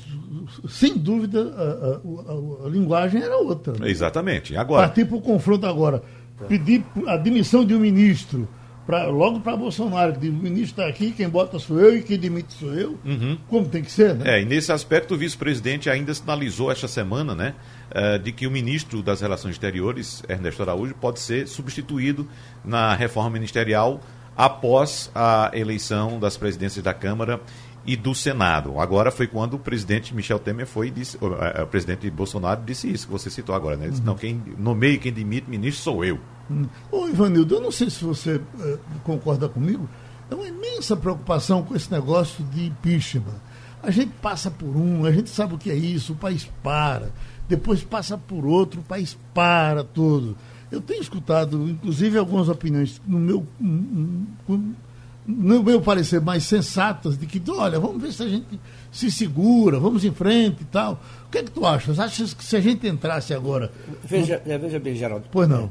[0.67, 3.73] sem dúvida, a, a, a, linguagem era outra.
[3.73, 3.89] Né?
[3.89, 4.55] Exatamente.
[4.55, 4.87] Agora.
[4.87, 6.03] Partir para o confronto agora.
[6.47, 8.47] Pedir a demissão de um ministro.
[8.85, 12.17] Pra, logo para Bolsonaro, que o ministro está aqui, quem bota sou eu e quem
[12.17, 13.37] demite sou eu, uhum.
[13.49, 14.37] como tem que ser, né?
[14.37, 17.53] É, e nesse aspecto o vice-presidente ainda sinalizou esta semana, né,
[17.91, 22.29] uh, de que o ministro das Relações Exteriores, Ernesto Araújo, pode ser substituído
[22.63, 23.99] na reforma ministerial
[24.37, 27.41] após a eleição das presidências da Câmara
[27.87, 28.79] e do Senado.
[28.79, 32.91] Agora foi quando o presidente Michel Temer foi disse, o, uh, o presidente Bolsonaro disse
[32.91, 33.85] isso que você citou agora, né?
[33.85, 34.07] Ele disse, uhum.
[34.07, 36.19] não, quem nomeia e quem demite ministro sou eu.
[36.51, 36.65] Hum.
[36.91, 39.89] Ô, Ivanildo, eu não sei se você uh, concorda comigo,
[40.29, 43.41] é uma imensa preocupação com esse negócio de impeachment.
[43.81, 47.09] A gente passa por um, a gente sabe o que é isso, o país para
[47.47, 50.35] depois passa por outro, o país para tudo.
[50.69, 53.47] Eu tenho escutado, inclusive, algumas opiniões, no meu,
[55.27, 58.59] no meu parecer, mais sensatas, de que, olha, vamos ver se a gente
[58.89, 61.01] se segura, vamos em frente e tal.
[61.27, 61.99] O que é que tu achas?
[61.99, 63.69] Achas que se a gente entrasse agora.
[64.05, 64.59] Veja, no...
[64.59, 65.25] veja bem, Geraldo.
[65.29, 65.69] Pois não.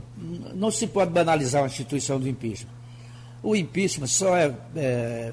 [0.55, 2.71] Não se pode banalizar uma instituição do impeachment.
[3.43, 5.33] O impeachment só é, é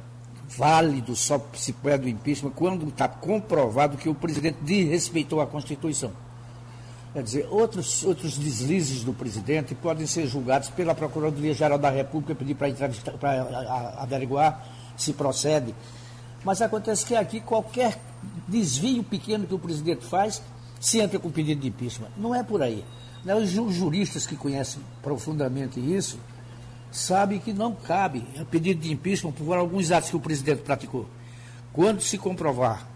[0.57, 6.12] válido, só se pede o impeachment quando está comprovado que o presidente desrespeitou a Constituição.
[7.13, 12.56] Quer dizer, outros, outros deslizes do presidente podem ser julgados pela Procuradoria-Geral da República, pedir
[12.56, 12.67] para
[13.99, 15.76] averiguar se procede.
[16.43, 17.99] Mas acontece que aqui qualquer
[18.47, 20.41] desvio pequeno que o presidente faz,
[20.80, 22.10] se entra com pedido de impeachment.
[22.17, 22.84] Não é por aí.
[23.23, 23.36] Né?
[23.36, 26.17] Os juristas que conhecem profundamente isso
[26.91, 31.08] sabem que não cabe a pedido de impeachment por alguns atos que o presidente praticou.
[31.71, 32.88] Quando se comprovar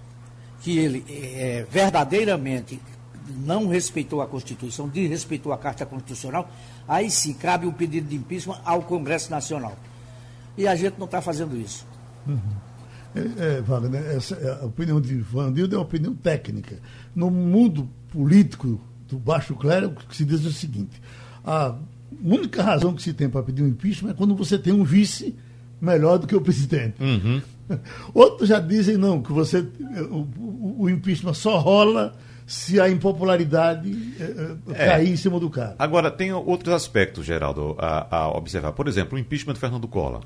[0.62, 2.80] que ele é, verdadeiramente
[3.36, 6.50] não respeitou a Constituição, desrespeitou a Carta Constitucional,
[6.88, 9.78] aí sim cabe o pedido de impeachment ao Congresso Nacional.
[10.58, 11.86] E a gente não está fazendo isso.
[12.26, 12.40] Uhum.
[13.16, 16.80] É, é, Wagner, essa, é, a opinião de Vandildo é uma opinião técnica.
[17.16, 21.02] No mundo político do baixo clero, o que se diz é o seguinte:
[21.44, 21.76] a
[22.24, 25.36] única razão que se tem para pedir um impeachment é quando você tem um vice
[25.80, 27.02] melhor do que o presidente.
[27.02, 27.42] Uhum.
[28.14, 29.60] Outros já dizem não, que você
[30.10, 32.16] o, o, o impeachment só rola
[32.48, 34.86] se a impopularidade eh, é.
[34.88, 35.76] cair em cima do cara.
[35.78, 38.72] Agora, tem outros aspectos, Geraldo, a, a observar.
[38.72, 40.24] Por exemplo, o impeachment do Fernando Collor.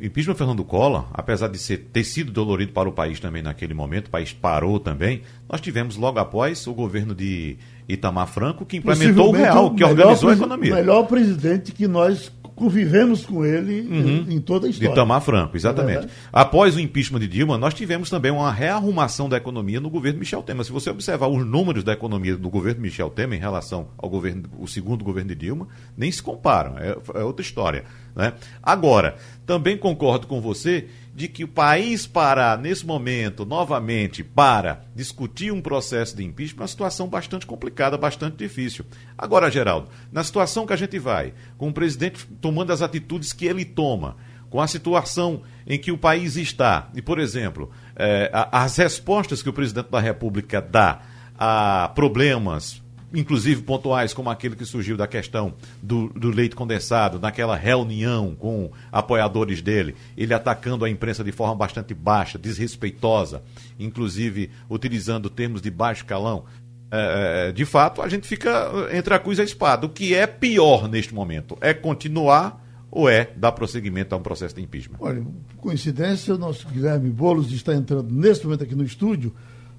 [0.00, 3.42] O impeachment do Fernando Collor, apesar de ser, ter sido dolorido para o país também
[3.42, 7.58] naquele momento, o país parou também, nós tivemos logo após o governo de
[7.92, 10.72] Itamar Franco, que implementou o real, que organizou a economia.
[10.72, 14.26] O melhor presidente que nós convivemos com ele uhum.
[14.28, 14.90] em, toda a história.
[14.90, 16.04] De Tamar Franco, exatamente.
[16.04, 20.18] É Após o impeachment de Dilma, nós tivemos também uma rearrumação da economia no governo
[20.18, 20.66] Michel Temer.
[20.66, 24.42] Se você observar os números da economia do governo Michel Temer em relação ao governo,
[24.58, 26.76] o segundo governo de Dilma, nem se comparam.
[26.78, 27.84] É, é outra história.
[28.14, 28.34] Né?
[28.62, 35.52] Agora, também concordo com você de que o país parar nesse momento, novamente, para discutir
[35.52, 38.84] um processo de impeachment, é uma situação bastante complicada, bastante difícil.
[39.18, 43.46] Agora, Geraldo, na situação que a gente vai, com o presidente tomando as atitudes que
[43.46, 44.16] ele toma,
[44.48, 49.48] com a situação em que o país está, e, por exemplo, eh, as respostas que
[49.48, 51.00] o presidente da República dá
[51.38, 52.82] a problemas
[53.14, 58.70] inclusive pontuais, como aquele que surgiu da questão do, do leite condensado, naquela reunião com
[58.90, 63.42] apoiadores dele, ele atacando a imprensa de forma bastante baixa, desrespeitosa,
[63.78, 66.44] inclusive utilizando termos de baixo calão.
[66.92, 69.86] É, é, de fato, a gente fica entre a cruz e a espada.
[69.86, 71.56] O que é pior neste momento?
[71.60, 74.96] É continuar ou é dar prosseguimento a um processo de impeachment?
[74.98, 75.24] Olha,
[75.58, 79.32] coincidência, o nosso Guilherme Boulos está entrando neste momento aqui no estúdio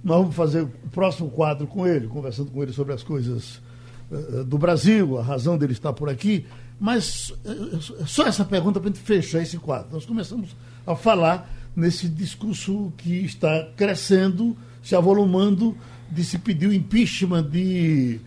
[0.04, 3.62] nós vamos fazer o próximo quadro com ele, conversando com ele sobre as coisas
[4.10, 6.46] uh, do Brasil, a razão dele estar por aqui.
[6.80, 9.90] Mas uh, só essa pergunta para a gente fechar esse quadro.
[9.92, 15.78] Nós começamos a falar nesse discurso que está crescendo, se avolumando,
[16.10, 18.20] de se pedir o impeachment de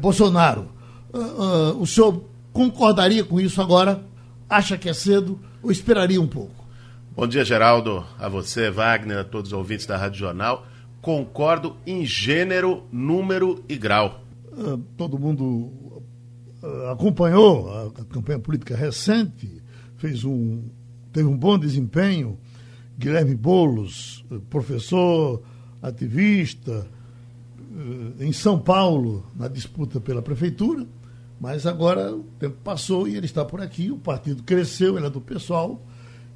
[0.00, 0.68] Bolsonaro.
[1.78, 4.02] o senhor concordaria com isso agora?
[4.48, 6.66] Acha que é cedo ou esperaria um pouco?
[7.14, 10.66] Bom dia, Geraldo, a você, Wagner, a todos os ouvintes da Rádio Jornal
[11.00, 14.22] concordo em gênero, número e grau.
[14.52, 15.44] Uh, todo mundo
[16.62, 19.62] uh, acompanhou a, campanha política recente,
[19.96, 20.62] fez um,
[21.12, 22.38] teve um bom desempenho.
[22.98, 25.42] Guilherme Bolos, uh, professor,
[25.80, 26.86] ativista,
[28.18, 30.86] em São Paulo, na disputa pela prefeitura,
[31.40, 35.10] mas agora o tempo passou e ele está por aqui, o partido cresceu, ele é
[35.10, 35.80] do pessoal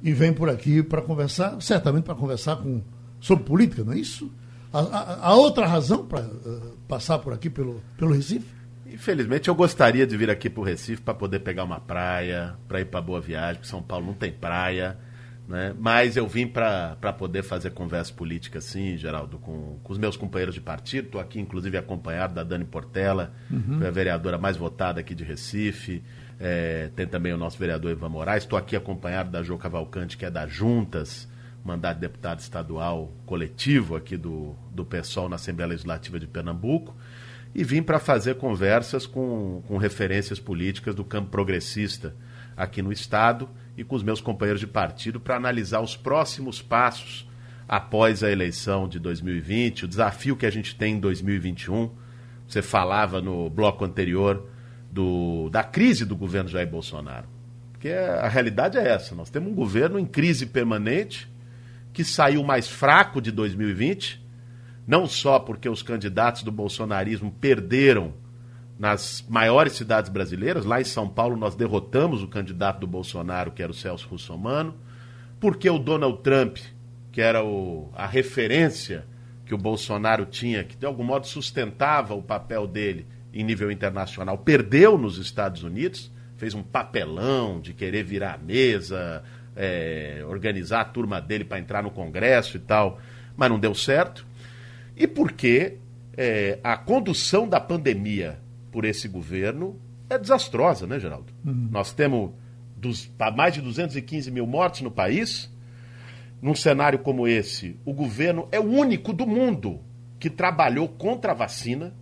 [0.01, 2.81] e vem por aqui para conversar, certamente para conversar com,
[3.19, 4.31] sobre política, não é isso?
[4.73, 8.45] Há, outra razão para uh, passar por aqui pelo, pelo Recife?
[8.85, 12.81] Infelizmente, eu gostaria de vir aqui para o Recife para poder pegar uma praia, para
[12.81, 14.97] ir para Boa Viagem, porque São Paulo não tem praia.
[15.47, 15.75] Né?
[15.77, 20.55] Mas eu vim para poder fazer conversa política, sim, Geraldo, com, com os meus companheiros
[20.55, 21.05] de partido.
[21.05, 23.77] Estou aqui, inclusive, acompanhado da Dani Portela, uhum.
[23.77, 26.03] foi a vereadora mais votada aqui de Recife.
[26.39, 28.43] É, tem também o nosso vereador Ivan Moraes.
[28.43, 31.27] Estou aqui acompanhado da Jo Cavalcante, que é da Juntas
[31.65, 36.95] mandato de deputado estadual coletivo aqui do, do PSOL na Assembleia Legislativa de Pernambuco
[37.55, 42.15] e vim para fazer conversas com, com referências políticas do campo progressista
[42.55, 47.27] aqui no Estado e com os meus companheiros de partido para analisar os próximos passos
[47.67, 51.89] após a eleição de 2020, o desafio que a gente tem em 2021.
[52.47, 54.47] Você falava no bloco anterior
[54.91, 57.27] do, da crise do governo Jair Bolsonaro.
[57.71, 61.27] Porque a realidade é essa: nós temos um governo em crise permanente
[61.95, 64.21] que saiu mais fraco de 2020,
[64.85, 68.13] não só porque os candidatos do bolsonarismo perderam
[68.77, 73.63] nas maiores cidades brasileiras, lá em São Paulo nós derrotamos o candidato do Bolsonaro, que
[73.63, 74.75] era o Celso Russomano,
[75.39, 76.57] porque o Donald Trump,
[77.13, 79.05] que era o, a referência
[79.45, 84.37] que o Bolsonaro tinha, que de algum modo sustentava o papel dele em nível internacional,
[84.37, 89.23] perdeu nos Estados Unidos, fez um papelão de querer virar a mesa,
[89.55, 92.99] é, organizar a turma dele para entrar no Congresso e tal,
[93.35, 94.25] mas não deu certo.
[94.95, 95.77] E porque
[96.17, 98.39] é, a condução da pandemia
[98.71, 101.33] por esse governo é desastrosa, né, Geraldo?
[101.45, 101.69] Uhum.
[101.71, 102.31] Nós temos
[102.75, 105.51] dos, mais de 215 mil mortes no país.
[106.41, 109.79] Num cenário como esse, o governo é o único do mundo
[110.19, 111.93] que trabalhou contra a vacina,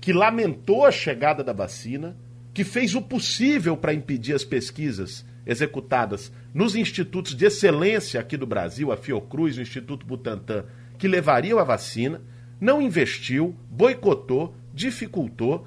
[0.00, 2.16] que lamentou a chegada da vacina,
[2.52, 8.46] que fez o possível para impedir as pesquisas executadas nos institutos de excelência aqui do
[8.46, 10.64] Brasil, a Fiocruz, o Instituto Butantan,
[10.98, 12.20] que levariam a vacina,
[12.60, 15.66] não investiu, boicotou, dificultou,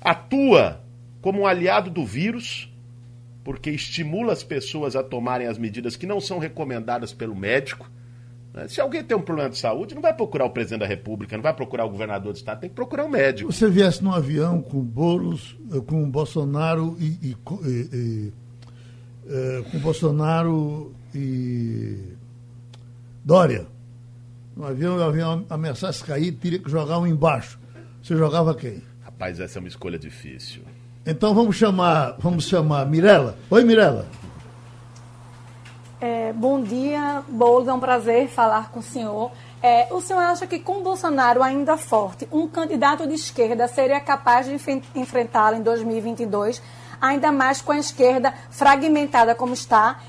[0.00, 0.82] atua
[1.20, 2.72] como um aliado do vírus,
[3.42, 7.90] porque estimula as pessoas a tomarem as medidas que não são recomendadas pelo médico.
[8.52, 8.68] Né?
[8.68, 11.42] Se alguém tem um problema de saúde, não vai procurar o presidente da República, não
[11.42, 13.50] vai procurar o governador do estado, tem que procurar o um médico.
[13.50, 18.32] Você viesse num avião com Boulos, eh, com Bolsonaro e, e, e
[19.28, 22.16] é, com Bolsonaro e
[23.24, 23.66] Dória.
[24.56, 27.58] No avião, o avião ameaçasse cair, teria que jogar um embaixo.
[28.02, 28.82] Você jogava quem?
[29.04, 30.62] Rapaz, essa é uma escolha difícil.
[31.06, 33.36] Então vamos chamar, vamos chamar Mirella.
[33.50, 34.06] Oi, Mirella.
[36.00, 39.32] É, bom dia, Boulos, é um prazer falar com o senhor.
[39.60, 44.46] É, o senhor acha que com Bolsonaro ainda forte, um candidato de esquerda seria capaz
[44.46, 44.56] de
[44.94, 46.62] enfrentá-lo em 2022,
[47.00, 50.02] ainda mais com a esquerda fragmentada como está?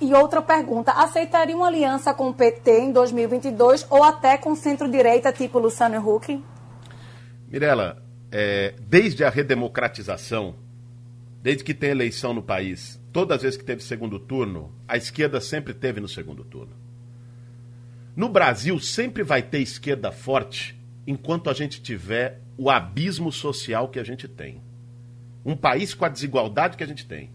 [0.00, 5.32] E outra pergunta, aceitaria uma aliança com o PT em 2022 ou até com centro-direita
[5.32, 6.42] tipo Luciano Huck?
[7.48, 10.56] Mirela, é, desde a redemocratização,
[11.40, 15.40] desde que tem eleição no país, todas as vezes que teve segundo turno, a esquerda
[15.40, 16.74] sempre teve no segundo turno.
[18.16, 23.98] No Brasil, sempre vai ter esquerda forte enquanto a gente tiver o abismo social que
[24.00, 24.63] a gente tem.
[25.44, 27.30] Um país com a desigualdade que a gente tem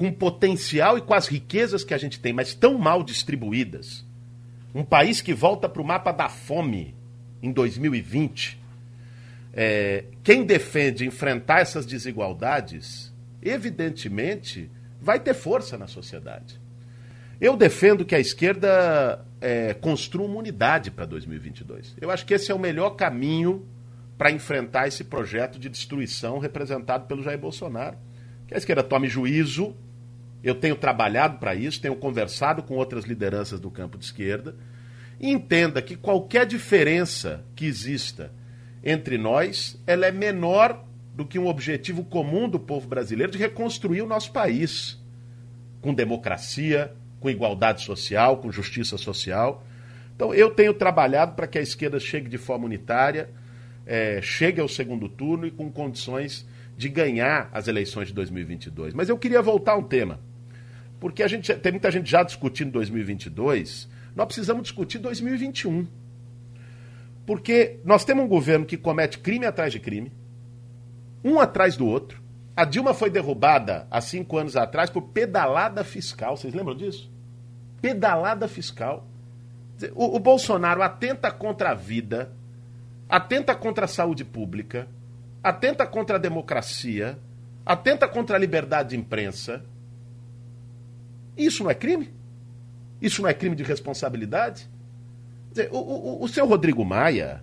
[0.00, 4.02] com o potencial e com as riquezas que a gente tem, mas tão mal distribuídas,
[4.74, 6.94] um país que volta para o mapa da fome
[7.42, 8.58] em 2020,
[9.52, 13.12] é, quem defende enfrentar essas desigualdades,
[13.42, 16.58] evidentemente, vai ter força na sociedade.
[17.38, 21.94] Eu defendo que a esquerda é, construa uma unidade para 2022.
[22.00, 23.66] Eu acho que esse é o melhor caminho
[24.20, 27.96] para enfrentar esse projeto de destruição representado pelo Jair Bolsonaro.
[28.46, 29.74] Que a esquerda tome juízo
[30.44, 34.54] eu tenho trabalhado para isso, tenho conversado com outras lideranças do campo de esquerda.
[35.18, 38.30] E entenda que qualquer diferença que exista
[38.84, 44.02] entre nós, ela é menor do que um objetivo comum do povo brasileiro de reconstruir
[44.02, 45.02] o nosso país
[45.80, 49.64] com democracia, com igualdade social, com justiça social.
[50.14, 53.30] Então, eu tenho trabalhado para que a esquerda chegue de forma unitária,
[53.90, 58.94] é, chegue ao segundo turno e com condições de ganhar as eleições de 2022.
[58.94, 60.20] Mas eu queria voltar a um tema
[61.00, 65.86] porque a gente tem muita gente já discutindo 2022, nós precisamos discutir 2021.
[67.24, 70.12] Porque nós temos um governo que comete crime atrás de crime,
[71.24, 72.20] um atrás do outro.
[72.54, 76.36] A Dilma foi derrubada há cinco anos atrás por pedalada fiscal.
[76.36, 77.10] Vocês lembram disso?
[77.80, 79.06] Pedalada fiscal.
[79.94, 82.30] O, o Bolsonaro atenta contra a vida,
[83.10, 84.88] atenta contra a saúde pública,
[85.42, 87.18] atenta contra a democracia,
[87.66, 89.64] atenta contra a liberdade de imprensa
[91.36, 92.12] isso não é crime?
[93.00, 94.68] Isso não é crime de responsabilidade?
[95.50, 97.42] Dizer, o, o, o seu Rodrigo Maia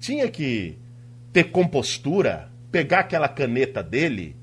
[0.00, 0.76] tinha que
[1.32, 4.36] ter compostura, pegar aquela caneta dele,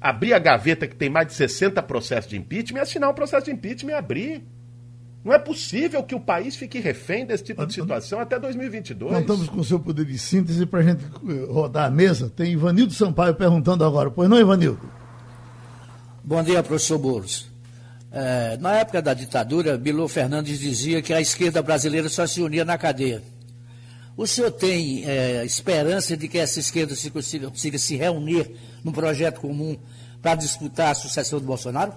[0.00, 3.46] abrir a gaveta que tem mais de 60 processos de impeachment e assinar um processo
[3.46, 4.44] de impeachment e abrir.
[5.26, 9.10] Não é possível que o país fique refém desse tipo de situação até 2022.
[9.10, 11.04] Nós estamos com o seu poder de síntese para a gente
[11.48, 12.30] rodar a mesa.
[12.30, 14.08] Tem Ivanildo Sampaio perguntando agora.
[14.08, 14.88] Pois não, Ivanildo?
[16.22, 17.50] Bom dia, professor Boulos.
[18.12, 22.64] É, na época da ditadura, Bilu Fernandes dizia que a esquerda brasileira só se unia
[22.64, 23.20] na cadeia.
[24.16, 28.48] O senhor tem é, esperança de que essa esquerda se consiga, consiga se reunir
[28.84, 29.76] num projeto comum
[30.22, 31.92] para disputar a sucessão do Bolsonaro?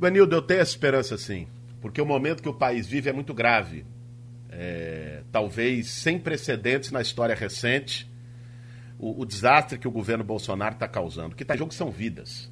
[0.00, 1.46] Vanildo, eu tenho essa esperança sim,
[1.78, 3.84] porque o momento que o país vive é muito grave.
[4.48, 8.10] É, talvez sem precedentes na história recente
[8.98, 11.36] o, o desastre que o governo Bolsonaro está causando.
[11.36, 12.50] Que está em jogo são vidas.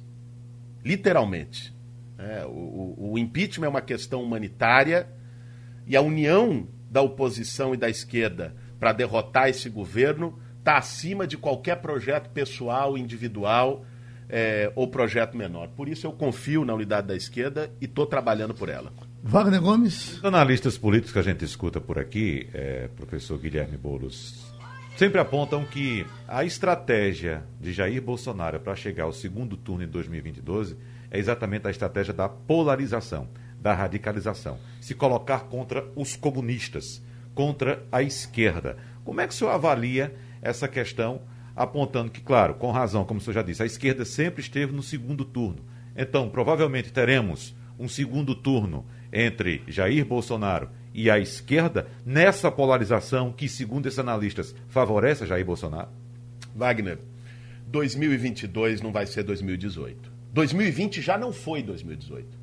[0.85, 1.73] Literalmente.
[2.19, 5.07] É, o, o impeachment é uma questão humanitária
[5.87, 11.35] e a união da oposição e da esquerda para derrotar esse governo está acima de
[11.35, 13.83] qualquer projeto pessoal, individual
[14.29, 15.69] é, ou projeto menor.
[15.69, 18.93] Por isso eu confio na unidade da esquerda e estou trabalhando por ela.
[19.23, 20.17] Wagner Gomes.
[20.17, 24.49] Os analistas políticos que a gente escuta por aqui, é, professor Guilherme Boulos
[24.99, 30.75] sempre apontam que a estratégia de Jair Bolsonaro para chegar ao segundo turno em 2022
[31.09, 33.29] é exatamente a estratégia da polarização,
[33.61, 34.57] da radicalização.
[34.81, 37.01] Se colocar contra os comunistas,
[37.33, 38.75] contra a esquerda.
[39.05, 41.21] Como é que o senhor avalia essa questão,
[41.59, 44.81] apontando que, claro, com razão, como o senhor já disse, a esquerda sempre esteve no
[44.81, 45.59] segundo turno.
[45.93, 53.49] Então, provavelmente teremos um segundo turno entre Jair Bolsonaro e a esquerda nessa polarização que,
[53.49, 55.89] segundo esses analistas, favorece Jair Bolsonaro?
[56.55, 56.99] Wagner,
[57.67, 60.09] 2022 não vai ser 2018.
[60.31, 62.39] 2020 já não foi 2018.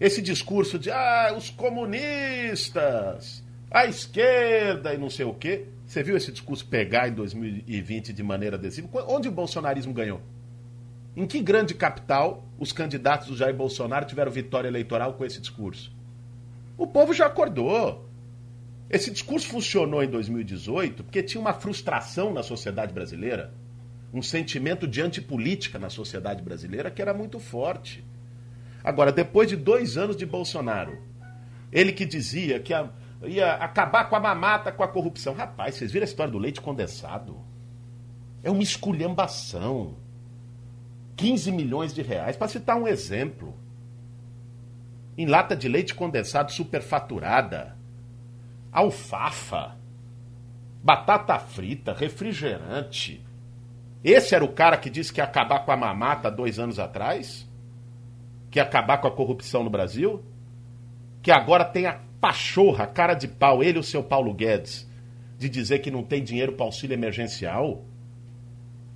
[0.00, 5.66] Esse discurso de ah, os comunistas, a esquerda e não sei o quê.
[5.90, 8.88] Você viu esse discurso pegar em 2020 de maneira adesiva?
[9.08, 10.20] Onde o bolsonarismo ganhou?
[11.16, 15.92] Em que grande capital os candidatos do Jair Bolsonaro tiveram vitória eleitoral com esse discurso?
[16.78, 18.08] O povo já acordou.
[18.88, 23.52] Esse discurso funcionou em 2018 porque tinha uma frustração na sociedade brasileira,
[24.14, 28.04] um sentimento de antipolítica na sociedade brasileira que era muito forte.
[28.84, 30.96] Agora, depois de dois anos de Bolsonaro,
[31.72, 32.88] ele que dizia que a,
[33.22, 35.34] ia acabar com a mamata, com a corrupção.
[35.34, 37.38] Rapaz, vocês viram a história do leite condensado?
[38.42, 39.96] É uma esculhambação.
[41.16, 43.54] 15 milhões de reais, para citar um exemplo.
[45.18, 47.76] Em lata de leite condensado superfaturada,
[48.72, 49.76] alfafa,
[50.82, 53.22] batata frita, refrigerante.
[54.02, 57.46] Esse era o cara que disse que ia acabar com a mamata dois anos atrás?
[58.50, 60.24] Que ia acabar com a corrupção no Brasil?
[61.20, 64.88] Que agora tem a pachorra, cara de pau, ele e o seu Paulo Guedes,
[65.38, 67.82] de dizer que não tem dinheiro para auxílio emergencial.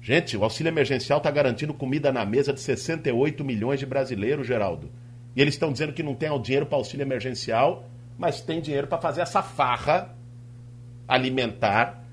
[0.01, 4.91] Gente, o auxílio emergencial está garantindo comida na mesa de 68 milhões de brasileiros, Geraldo.
[5.35, 8.99] E eles estão dizendo que não tem dinheiro para auxílio emergencial, mas tem dinheiro para
[8.99, 10.15] fazer essa farra
[11.09, 12.05] alimentar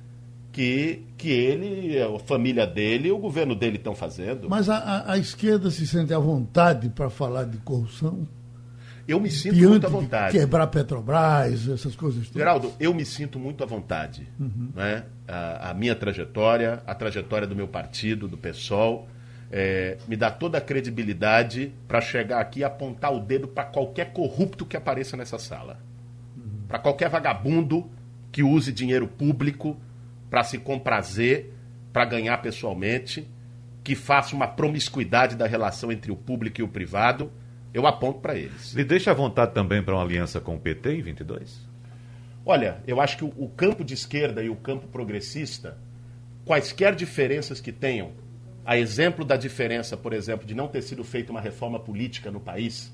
[0.51, 4.49] que, que ele, a família dele e o governo dele estão fazendo.
[4.49, 8.28] Mas a, a, a esquerda se sente à vontade para falar de corrupção?
[9.12, 10.39] Eu me sinto Diante muito à vontade.
[10.39, 12.34] quebrar Petrobras, essas coisas todas.
[12.34, 14.26] Geraldo, eu me sinto muito à vontade.
[14.39, 14.70] Uhum.
[14.74, 15.03] Né?
[15.28, 19.09] A, a, minha trajetória, a trajetória do meu partido, do PSOL,
[19.51, 24.14] é, me dá toda a credibilidade para chegar aqui e apontar o dedo para qualquer
[24.14, 25.78] corrupto que apareça nessa sala.
[26.38, 26.68] Uhum.
[26.70, 27.91] Para qualquer vagabundo
[28.32, 29.76] que use dinheiro público
[30.30, 31.51] para se comprazer,
[31.91, 33.28] para ganhar pessoalmente,
[33.84, 37.30] que faça uma promiscuidade da relação entre o público e o privado
[37.74, 38.74] eu aponto para eles.
[38.74, 41.69] Lhe deixa à vontade também para uma aliança com o PT em 22?
[42.45, 45.78] Olha, eu acho que o, o campo de esquerda e o campo progressista,
[46.43, 48.11] quaisquer diferenças que tenham,
[48.65, 52.39] a exemplo da diferença, por exemplo, de não ter sido feita uma reforma política no
[52.39, 52.91] país,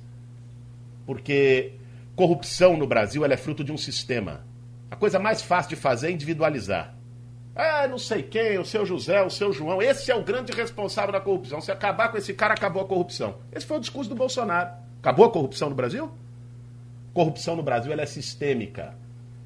[1.05, 1.73] porque
[2.15, 4.45] corrupção no Brasil é fruto de um sistema.
[4.89, 6.96] A coisa mais fácil de fazer é individualizar.
[7.58, 11.12] Ah, não sei quem, o seu José, o seu João, esse é o grande responsável
[11.12, 11.60] da corrupção.
[11.60, 13.38] Se acabar com esse cara, acabou a corrupção.
[13.51, 14.70] Esse foi o discurso do Bolsonaro.
[14.99, 16.12] Acabou a corrupção no Brasil?
[17.16, 18.95] Corrupção no Brasil ela é sistêmica.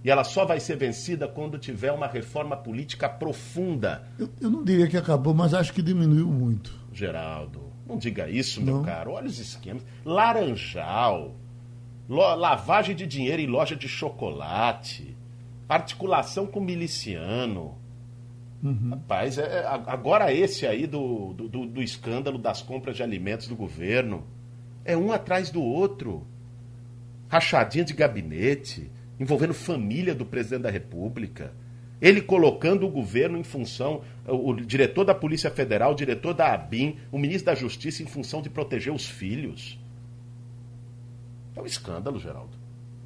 [0.03, 4.03] E ela só vai ser vencida quando tiver uma reforma política profunda.
[4.19, 6.77] Eu, eu não diria que acabou, mas acho que diminuiu muito.
[6.91, 8.83] Geraldo, não diga isso, meu não.
[8.83, 9.11] caro.
[9.11, 9.85] Olha os esquemas.
[10.03, 11.33] Laranjal,
[12.09, 15.15] lavagem de dinheiro em loja de chocolate,
[15.69, 17.79] articulação com miliciano
[18.63, 18.91] Uhum.
[18.91, 23.55] Rapaz, é, é agora esse aí do, do, do, escândalo das compras de alimentos do
[23.55, 24.23] governo
[24.85, 26.25] é um atrás do outro.
[27.27, 31.53] Rachadinha de gabinete, envolvendo família do presidente da República.
[31.99, 36.97] Ele colocando o governo em função, o, diretor da Polícia Federal, o diretor da ABIN,
[37.11, 39.79] o ministro da Justiça em função de proteger os filhos.
[41.55, 42.57] É um escândalo, Geraldo.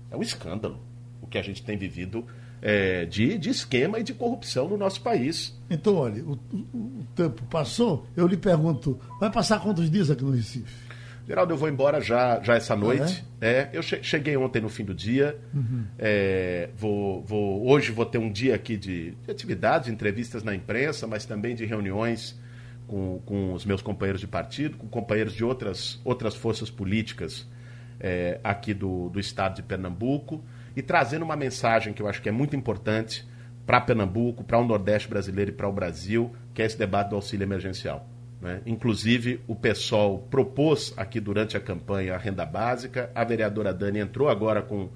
[0.10, 0.80] É um escândalo
[1.26, 2.26] o que a gente tem vivido
[2.62, 5.58] é, de, de esquema e de corrupção no nosso país.
[5.70, 10.24] Então, olha, o, o, o tempo passou, eu lhe pergunto, vai passar quantos dias aqui
[10.24, 10.86] no Recife?
[11.28, 13.26] Geraldo, eu vou embora já, já essa noite.
[13.42, 13.50] Ah, é?
[13.50, 13.70] é?
[13.74, 15.36] eu che cheguei ontem no fim do dia.
[15.54, 15.86] Uhum.
[15.98, 21.08] É, vou, vou, hoje vou ter um dia aqui de, de atividades, entrevistas na imprensa,
[21.08, 22.40] mas também de reuniões
[22.88, 27.48] com, com os meus companheiros de partido, com companheiros de outras, outras forças políticas
[28.00, 30.44] é, aqui do, do estado de Pernambuco
[30.76, 33.26] e trazendo uma mensagem que eu acho que é muito importante
[33.66, 37.16] para Pernambuco, para o Nordeste brasileiro e para o Brasil, que é esse debate do
[37.16, 38.08] auxílio emergencial.
[38.42, 38.62] Né?
[38.66, 44.30] Inclusive, o PSOL propôs aqui durante a campanha a renda básica, a vereadora Dani entrou
[44.30, 44.90] agora com,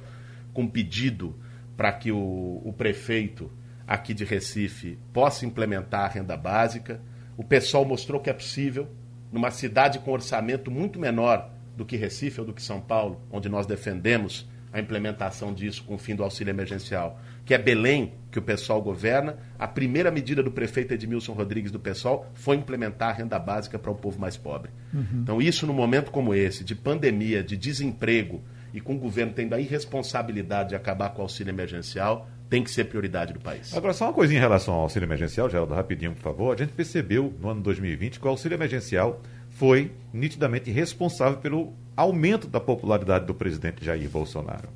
[0.53, 1.35] com pedido
[1.75, 3.51] para que o, o prefeito
[3.87, 7.01] aqui de Recife possa implementar a renda básica.
[7.37, 8.87] O PSOL mostrou que é possível,
[9.31, 13.47] numa cidade com orçamento muito menor do que Recife ou do que São Paulo, onde
[13.47, 18.37] nós defendemos a implementação disso com o fim do auxílio emergencial, que é Belém, que
[18.37, 23.13] o pessoal governa, a primeira medida do prefeito Edmilson Rodrigues do pessoal foi implementar a
[23.13, 24.71] renda básica para o povo mais pobre.
[24.93, 25.21] Uhum.
[25.23, 28.41] Então, isso num momento como esse, de pandemia, de desemprego,
[28.73, 32.71] e com o governo tendo a irresponsabilidade de acabar com o auxílio emergencial, tem que
[32.71, 33.75] ser prioridade do país.
[33.75, 36.55] Agora, só uma coisinha em relação ao auxílio emergencial, Geraldo, rapidinho, por favor.
[36.55, 42.47] A gente percebeu no ano 2020 que o auxílio emergencial foi nitidamente responsável pelo aumento
[42.47, 44.69] da popularidade do presidente Jair Bolsonaro.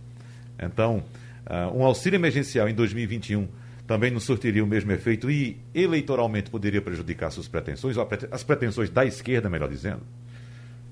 [0.59, 1.01] Então,
[1.47, 3.47] uh, um auxílio emergencial em 2021
[3.88, 8.89] também não surtiria o mesmo efeito e eleitoralmente poderia prejudicar suas pretensões, ou as pretensões
[8.89, 10.01] da esquerda, melhor dizendo?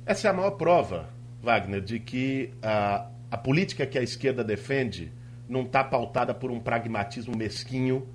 [0.05, 1.09] Essa é a maior prova,
[1.43, 5.11] Wagner, de que a, a política que a esquerda defende
[5.49, 8.07] não está pautada por um pragmatismo mesquinho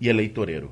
[0.00, 0.70] e eleitoreiro.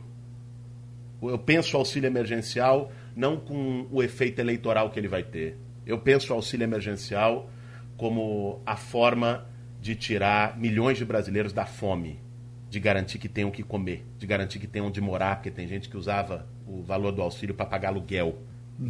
[1.20, 5.65] Eu penso o auxílio emergencial não com o efeito eleitoral que ele vai ter.
[5.86, 7.48] Eu penso o auxílio emergencial
[7.96, 9.46] como a forma
[9.80, 12.20] de tirar milhões de brasileiros da fome,
[12.68, 15.68] de garantir que tenham o que comer, de garantir que tenham onde morar, porque tem
[15.68, 18.36] gente que usava o valor do auxílio para pagar aluguel,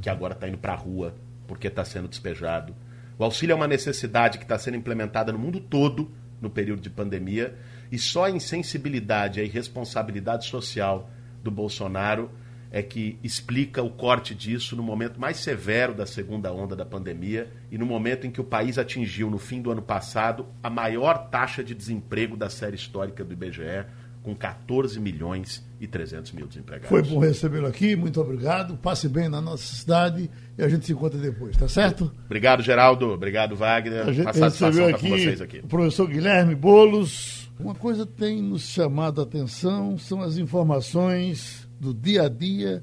[0.00, 1.14] que agora está indo para a rua
[1.46, 2.74] porque está sendo despejado.
[3.18, 6.90] O auxílio é uma necessidade que está sendo implementada no mundo todo no período de
[6.90, 7.54] pandemia
[7.92, 11.10] e só a insensibilidade e a irresponsabilidade social
[11.42, 12.30] do Bolsonaro
[12.76, 17.50] é que explica o corte disso no momento mais severo da segunda onda da pandemia
[17.72, 21.30] e no momento em que o país atingiu, no fim do ano passado, a maior
[21.30, 23.86] taxa de desemprego da série histórica do IBGE,
[24.22, 26.90] com 14 milhões e 300 mil desempregados.
[26.90, 28.76] Foi bom recebê-lo aqui, muito obrigado.
[28.76, 32.12] Passe bem na nossa cidade e a gente se encontra depois, tá certo?
[32.26, 33.10] Obrigado, Geraldo.
[33.10, 34.06] Obrigado, Wagner.
[34.06, 35.60] A gente Uma satisfação estar com vocês aqui.
[35.60, 37.50] O professor Guilherme Bolos.
[37.58, 42.82] Uma coisa tem nos chamado a atenção são as informações do dia a dia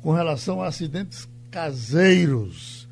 [0.00, 2.88] com relação a acidentes caseiros,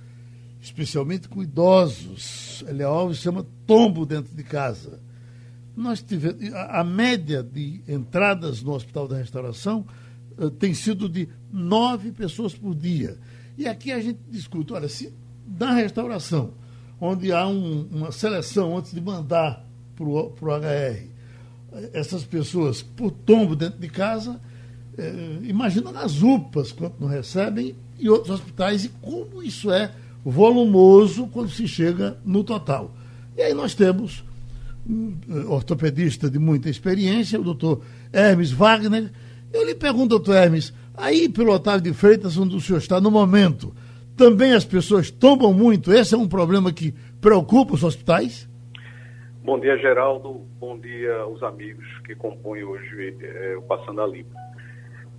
[0.60, 2.64] especialmente com idosos.
[2.66, 5.00] Elia Alves chama tombo dentro de casa.
[5.76, 9.84] Nós tivemos, a, média de entradas no Hospital da Restauração
[10.38, 13.18] uh, tem sido de nove pessoas por dia.
[13.58, 15.12] E aqui a gente discute, olha, se
[15.46, 16.54] na restauração,
[17.00, 19.64] onde há um, uma seleção antes de mandar
[19.94, 21.08] para o HR,
[21.92, 24.40] essas pessoas por tombo dentro de casa,
[24.96, 29.90] é, imagina nas UPAs, quanto não recebem, e outros hospitais, e como isso é
[30.24, 32.94] volumoso quando se chega no total.
[33.36, 34.24] E aí nós temos
[34.88, 37.82] um eh, ortopedista de muita experiência, o doutor
[38.12, 39.10] Hermes Wagner.
[39.52, 43.10] Eu lhe pergunto, doutor Hermes, aí pelo Otávio de Freitas, onde o senhor está no
[43.10, 43.74] momento,
[44.16, 45.92] também as pessoas tombam muito?
[45.92, 48.48] Esse é um problema que preocupa os hospitais?
[49.42, 50.40] Bom dia, Geraldo.
[50.58, 54.34] Bom dia aos amigos que compõem hoje é, o Passando a Limpo.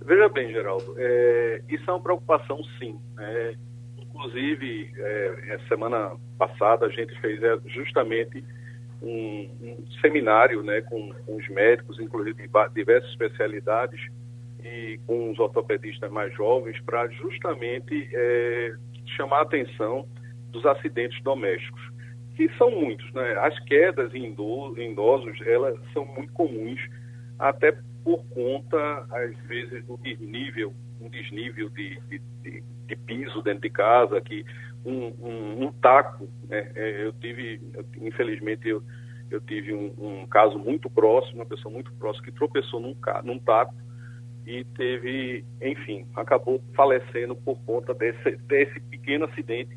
[0.06, 2.96] Veja bem, Geraldo, é, isso é uma preocupação sim.
[3.16, 3.56] Né?
[3.98, 8.44] Inclusive, é, semana passada a gente fez é, justamente
[9.02, 14.00] um, um seminário né, com, com, os médicos, inclusive de diversas especialidades,
[14.62, 18.76] e com os ortopedistas mais jovens, para justamente é,
[19.16, 20.06] chamar a atenção
[20.50, 21.82] dos acidentes domésticos,
[22.36, 23.12] que são muitos.
[23.12, 23.36] Né?
[23.40, 26.80] As quedas em idosos, elas são muito comuns,
[27.40, 27.76] até
[28.06, 33.70] por conta, às vezes, do desnível, um desnível de, de, de, de piso dentro de
[33.70, 34.44] casa, que
[34.84, 36.70] um, um, um taco, né?
[36.76, 37.60] É, eu tive,
[38.00, 38.80] infelizmente, eu,
[39.28, 42.94] eu tive um, um, caso muito próximo, uma pessoa muito próxima que tropeçou num,
[43.24, 43.74] num taco
[44.46, 49.76] e teve, enfim, acabou falecendo por conta desse, desse pequeno acidente,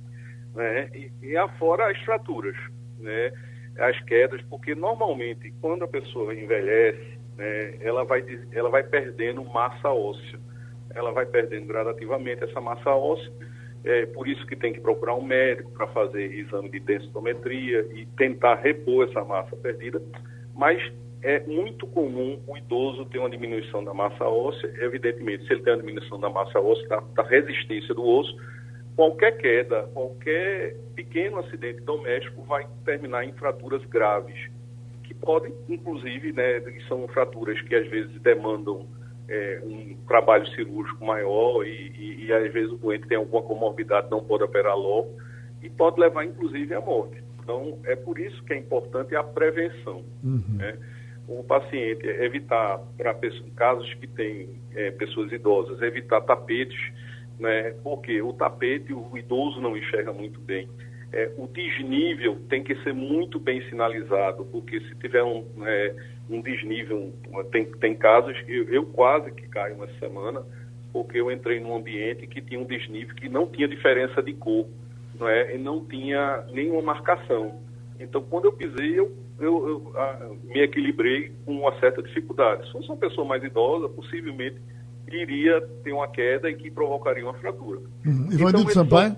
[0.54, 0.88] né?
[0.94, 2.56] E, e afora as fraturas,
[3.00, 3.32] né?
[3.80, 9.90] As quedas, porque normalmente quando a pessoa envelhece, né, ela, vai, ela vai perdendo massa
[9.90, 10.40] óssea.
[10.94, 13.32] Ela vai perdendo gradativamente essa massa óssea.
[13.86, 18.06] É por isso que tem que procurar um médico para fazer exame de densitometria e
[18.18, 20.02] tentar repor essa massa perdida.
[20.54, 20.82] Mas
[21.22, 24.74] é muito comum o idoso ter uma diminuição da massa óssea.
[24.82, 28.36] Evidentemente, se ele tem uma diminuição da massa óssea, da, da resistência do osso,
[28.98, 34.59] qualquer queda, qualquer pequeno acidente doméstico vai terminar em fraturas graves
[35.22, 38.88] podem, inclusive, né, são fraturas que às vezes demandam
[39.28, 44.10] é, um trabalho cirúrgico maior e, e, e, às vezes o doente tem alguma comorbidade,
[44.10, 45.18] não pode operar logo
[45.62, 47.22] e pode levar, inclusive, à morte.
[47.42, 50.04] Então, é por isso que é importante a prevenção.
[50.24, 50.58] Uhum.
[50.58, 50.78] Né?
[51.28, 53.14] O paciente evitar, para
[53.56, 56.80] casos que tem é, pessoas idosas, evitar tapetes,
[57.40, 57.76] né?
[57.84, 60.68] porque o tapete o idoso não enxerga muito bem
[61.12, 65.96] é, o desnível tem que ser muito bem sinalizado, porque se tiver um, é,
[66.30, 67.14] um desnível,
[67.52, 70.44] tem, tem casos que eu, eu quase que caio uma semana,
[70.94, 74.68] porque eu entrei num ambiente que tinha um desnível que não tinha diferença de cor,
[75.20, 75.56] não é?
[75.56, 77.60] E não tinha nenhuma marcação.
[78.00, 82.66] Então, quando eu pisei, eu eu, eu a, me equilibrei com uma certa dificuldade.
[82.66, 84.58] Se fosse uma pessoa mais idosa, possivelmente
[85.08, 87.80] iria ter uma queda e que provocaria uma fratura.
[88.06, 88.28] Uhum.
[88.32, 89.16] Ivanildo então, Sampaio?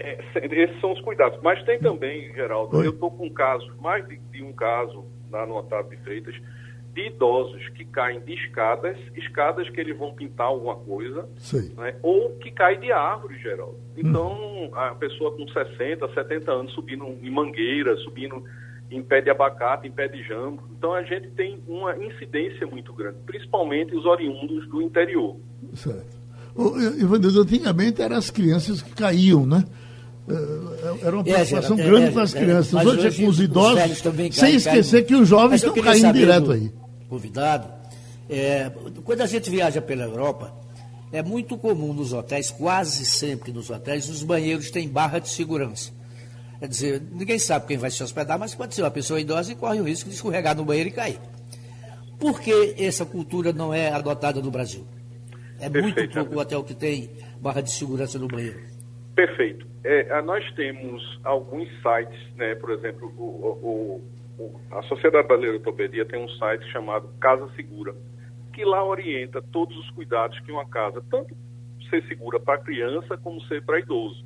[0.00, 1.38] É, esses são os cuidados.
[1.42, 2.86] Mas tem também, Geraldo, Oi.
[2.86, 6.34] eu estou com um caso, mais de, de um caso no Otávio de Freitas,
[6.94, 11.28] de idosos que caem de escadas, escadas que eles vão pintar alguma coisa,
[11.76, 13.78] né, ou que caem de árvore, Geraldo.
[13.96, 14.70] Então, hum.
[14.74, 18.42] a pessoa com 60, 70 anos subindo em mangueira, subindo
[18.90, 20.62] em pé de abacate, em pé de jambo.
[20.76, 25.36] Então, a gente tem uma incidência muito grande, principalmente os oriundos do interior.
[25.74, 26.18] Certo.
[26.98, 29.64] Ivanildo, antigamente eram as crianças que caíam, né?
[30.28, 32.74] É, era uma é, preocupação é, grande é, com as crianças.
[32.74, 35.04] Hoje, hoje é com os idosos, os caem, sem esquecer caem.
[35.04, 36.72] que os jovens estão caindo direto aí.
[37.08, 37.68] Convidado,
[38.28, 38.70] é,
[39.04, 40.54] quando a gente viaja pela Europa,
[41.12, 45.90] é muito comum nos hotéis, quase sempre nos hotéis, os banheiros têm barra de segurança.
[46.60, 49.54] Quer dizer, ninguém sabe quem vai se hospedar, mas pode ser uma pessoa idosa e
[49.56, 51.18] corre o risco de escorregar no banheiro e cair.
[52.18, 54.86] Por que essa cultura não é adotada no Brasil?
[55.58, 57.10] É muito pouco o hotel que tem
[57.40, 58.60] barra de segurança no banheiro.
[59.14, 59.66] Perfeito.
[59.82, 63.22] É, nós temos alguns sites, né, por exemplo, o,
[64.38, 67.94] o, o, a Sociedade Brasileira de Ortopedia tem um site chamado Casa Segura,
[68.52, 71.34] que lá orienta todos os cuidados que uma casa, tanto
[71.88, 74.24] ser segura para criança como ser para idoso.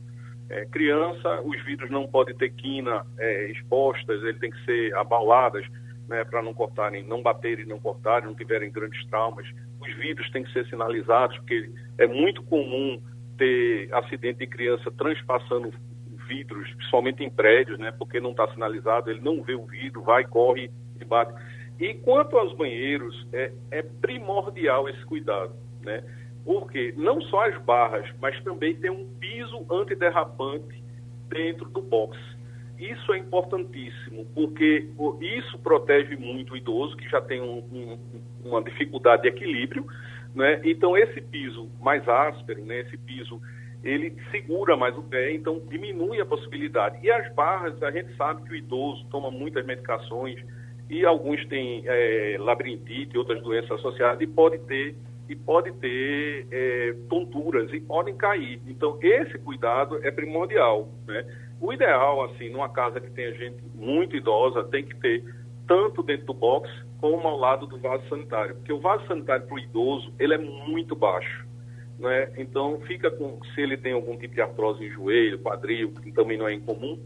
[0.51, 5.67] É, criança, os vidros não podem ter quina é, expostas, ele tem que ser abaladas
[6.09, 9.47] né, para não cortarem, não baterem, não cortarem, não tiverem grandes traumas.
[9.81, 13.01] Os vidros têm que ser sinalizados, porque é muito comum
[13.37, 15.73] ter acidente de criança transpassando
[16.27, 17.93] vidros, principalmente em prédios, né?
[17.93, 20.71] Porque não está sinalizado, ele não vê o vidro, vai, corre
[21.01, 21.33] e bate.
[21.79, 26.03] E quanto aos banheiros, é, é primordial esse cuidado, né?
[26.45, 30.83] Porque não só as barras, mas também tem um piso antiderrapante
[31.29, 32.19] dentro do box.
[32.79, 34.89] Isso é importantíssimo, porque
[35.21, 37.99] isso protege muito o idoso, que já tem um, um,
[38.45, 39.87] uma dificuldade de equilíbrio,
[40.35, 40.61] né?
[40.65, 42.81] Então, esse piso mais áspero, né?
[42.81, 43.41] esse piso,
[43.83, 46.99] ele segura mais o pé, então diminui a possibilidade.
[47.03, 50.43] E as barras, a gente sabe que o idoso toma muitas medicações
[50.91, 54.97] e alguns têm é, labirintite e outras doenças associadas e pode ter
[55.29, 58.61] e pode ter é, tonturas e podem cair.
[58.67, 60.89] Então, esse cuidado é primordial.
[61.07, 61.25] Né?
[61.61, 65.25] O ideal, assim, numa casa que tenha gente muito idosa, tem que ter
[65.67, 66.69] tanto dentro do box
[67.05, 70.39] como ao lado do vaso sanitário, porque o vaso sanitário para o idoso ele é
[70.39, 71.47] muito baixo,
[71.99, 72.33] né?
[72.39, 76.39] Então fica com se ele tem algum tipo de artrose em joelho, quadril, que também
[76.39, 76.99] não é incomum,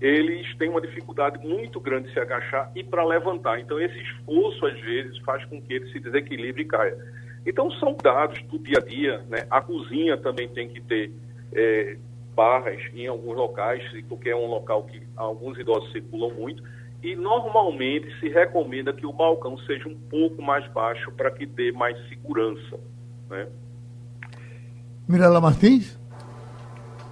[0.00, 3.60] eles têm uma dificuldade muito grande de se agachar e para levantar.
[3.60, 6.98] Então esse esforço às vezes faz com que ele se desequilibre e caia.
[7.46, 9.46] Então são dados do dia a dia, né?
[9.48, 11.12] A cozinha também tem que ter
[11.54, 11.96] é,
[12.34, 16.64] barras em alguns locais, porque é um local que alguns idosos circulam muito
[17.02, 21.72] e normalmente se recomenda que o balcão seja um pouco mais baixo para que dê
[21.72, 22.78] mais segurança.
[23.28, 23.48] Né?
[25.06, 25.98] Mirela Martins?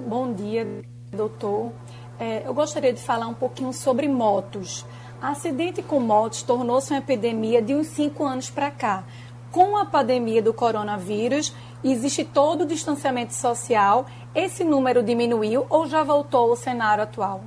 [0.00, 0.66] Bom dia,
[1.12, 1.72] doutor.
[2.18, 4.84] É, eu gostaria de falar um pouquinho sobre motos.
[5.22, 9.04] Acidente com motos tornou-se uma epidemia de uns cinco anos para cá.
[9.50, 14.06] Com a pandemia do coronavírus, existe todo o distanciamento social.
[14.34, 17.40] Esse número diminuiu ou já voltou ao cenário atual?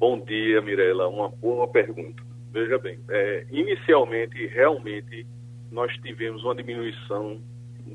[0.00, 1.08] Bom dia, Mirela.
[1.08, 2.22] Uma boa pergunta.
[2.50, 5.26] Veja bem, é, inicialmente, realmente,
[5.70, 7.38] nós tivemos uma diminuição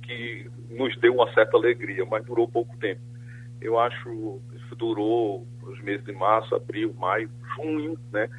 [0.03, 3.01] que nos deu uma certa alegria, mas durou pouco tempo.
[3.59, 4.39] Eu acho
[4.69, 8.29] que durou os meses de março, abril, maio, junho, né?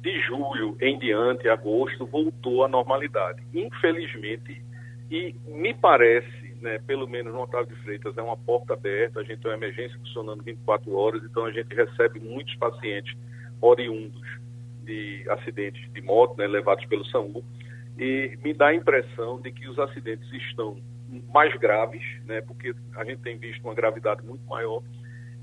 [0.00, 3.40] De julho em diante, agosto, voltou à normalidade.
[3.54, 4.60] Infelizmente,
[5.08, 9.24] e me parece né, pelo menos no Otávio de Freitas, é uma porta aberta, a
[9.24, 13.14] gente tem uma emergência funcionando 24 horas, então a gente recebe muitos pacientes
[13.60, 14.22] oriundos
[14.84, 17.44] de acidentes de moto, né, levados pelo SAMU,
[17.98, 20.80] e me dá a impressão de que os acidentes estão
[21.32, 24.82] mais graves, né, porque a gente tem visto uma gravidade muito maior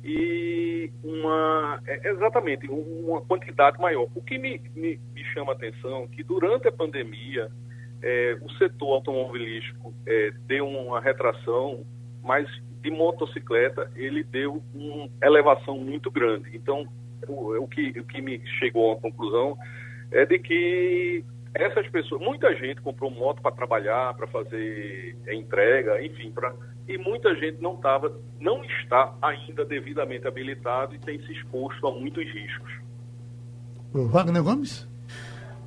[0.04, 4.08] e uma é, exatamente uma quantidade maior.
[4.16, 7.52] O que me, me, me chama a atenção é que durante a pandemia
[8.02, 11.86] é, o setor automobilístico é, deu uma retração,
[12.24, 12.48] mas
[12.82, 16.56] de motocicleta ele deu uma elevação muito grande.
[16.56, 16.88] Então,
[17.28, 19.58] o, o, que, o que me chegou à conclusão
[20.12, 21.24] é de que
[21.54, 26.54] essas pessoas, muita gente comprou moto para trabalhar, para fazer entrega, enfim, pra,
[26.88, 31.92] e muita gente não tava, não está ainda devidamente habilitado e tem se exposto a
[31.92, 32.72] muitos riscos.
[33.94, 34.88] Wagner Gomes?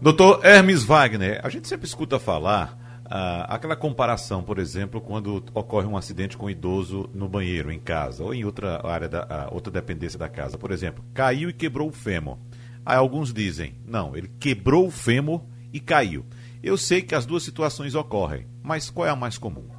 [0.03, 2.76] Doutor Hermes Wagner, a gente sempre escuta falar
[3.09, 7.78] ah, aquela comparação, por exemplo, quando ocorre um acidente com um idoso no banheiro, em
[7.78, 10.59] casa, ou em outra área, da, ah, outra dependência da casa.
[10.59, 12.36] Por exemplo, caiu e quebrou o fêmur.
[12.84, 15.40] Aí alguns dizem, não, ele quebrou o fêmur
[15.72, 16.26] e caiu.
[16.64, 19.70] Eu sei que as duas situações ocorrem, mas qual é a mais comum?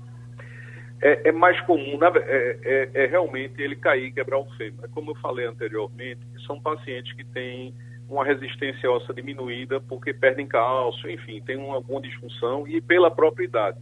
[1.01, 4.85] É, é mais comum, é, é, é, realmente ele cair e quebrar o fêmur.
[4.85, 7.75] É como eu falei anteriormente, são pacientes que têm
[8.13, 13.45] uma resistência óssea diminuída porque perdem cálcio, enfim, tem uma, alguma disfunção e pela própria
[13.45, 13.77] idade.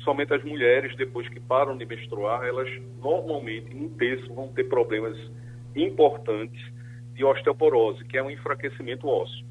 [0.00, 2.68] Somente as mulheres, depois que param de menstruar, elas
[3.00, 5.16] normalmente, em terço, vão ter problemas
[5.74, 6.60] importantes
[7.14, 9.46] de osteoporose, que é um enfraquecimento ósseo.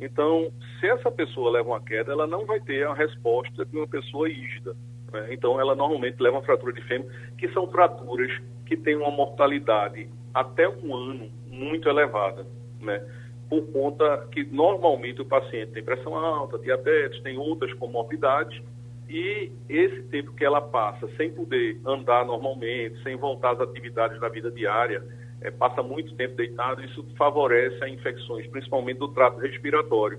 [0.00, 3.88] Então, se essa pessoa leva uma queda, ela não vai ter a resposta de uma
[3.88, 4.76] pessoa rígida.
[5.12, 5.28] Né?
[5.32, 8.30] Então, ela normalmente leva uma fratura de fêmur, que são fraturas
[8.66, 12.46] que têm uma mortalidade até um ano muito elevada,
[12.80, 13.02] né?
[13.48, 18.60] Por conta que normalmente o paciente tem pressão alta, diabetes, tem outras comorbidades,
[19.08, 24.28] e esse tempo que ela passa sem poder andar normalmente, sem voltar às atividades da
[24.28, 25.02] vida diária,
[25.40, 30.18] é, passa muito tempo deitado, isso favorece a infecções, principalmente do trato respiratório.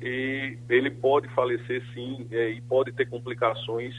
[0.00, 3.94] E ele pode falecer sim, é, e pode ter complicações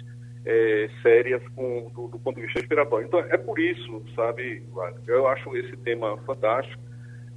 [0.45, 3.07] é, sérias com, do, do, ponto de vista respiratório.
[3.07, 4.63] Então, é por isso, sabe,
[5.07, 6.81] eu acho esse tema fantástico,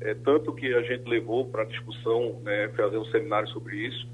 [0.01, 4.09] é, tanto que a gente levou para discussão, né, fazer um seminário sobre isso,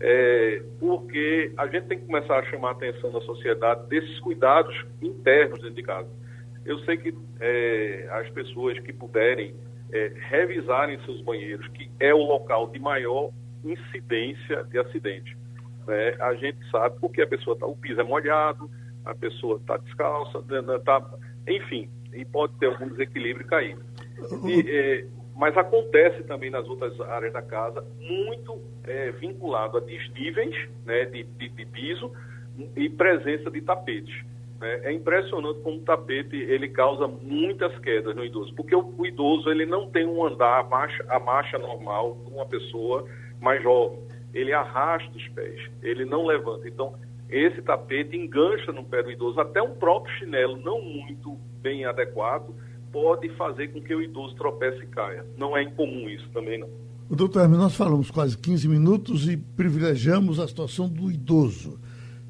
[0.00, 4.74] é, porque a gente tem que começar a chamar a atenção da sociedade desses cuidados
[5.02, 6.18] internos dentro de casa
[6.68, 9.54] eu sei que é, as pessoas que puderem
[9.90, 13.30] é, revisarem seus banheiros, que é o local de maior
[13.64, 15.34] incidência de acidente.
[15.86, 16.14] Né?
[16.20, 18.70] A gente sabe porque a pessoa está, o piso é molhado,
[19.02, 21.02] a pessoa está descalça, né, né, tá,
[21.48, 23.78] enfim, e pode ter algum desequilíbrio cair.
[24.44, 25.06] E, é,
[25.38, 31.22] mas acontece também nas outras áreas da casa, muito é, vinculado a desníveis né, de,
[31.22, 32.10] de, de piso
[32.76, 34.26] e presença de tapetes.
[34.60, 39.06] É, é impressionante como o tapete ele causa muitas quedas no idoso, porque o, o
[39.06, 43.08] idoso ele não tem um andar a marcha, a marcha normal de uma pessoa
[43.40, 44.00] mais jovem.
[44.34, 46.66] Ele arrasta os pés, ele não levanta.
[46.68, 46.94] Então,
[47.30, 49.40] esse tapete engancha no pé do idoso.
[49.40, 52.52] Até um próprio chinelo não muito bem adequado
[52.92, 55.24] pode fazer com que o idoso tropece e caia.
[55.36, 56.68] Não é incomum isso também, não.
[57.10, 61.80] Doutor Hermes, nós falamos quase 15 minutos e privilegiamos a situação do idoso.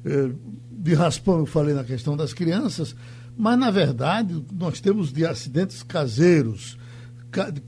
[0.05, 0.31] É,
[0.71, 2.95] de raspão eu falei na questão das crianças,
[3.37, 6.77] mas na verdade nós temos de acidentes caseiros,